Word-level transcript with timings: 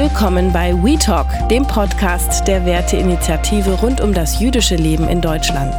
Willkommen 0.00 0.52
bei 0.52 0.72
We 0.74 0.96
Talk, 0.96 1.26
dem 1.48 1.66
Podcast 1.66 2.46
der 2.46 2.64
Werteinitiative 2.64 3.72
rund 3.80 4.00
um 4.00 4.14
das 4.14 4.38
jüdische 4.38 4.76
Leben 4.76 5.08
in 5.08 5.20
Deutschland. 5.20 5.74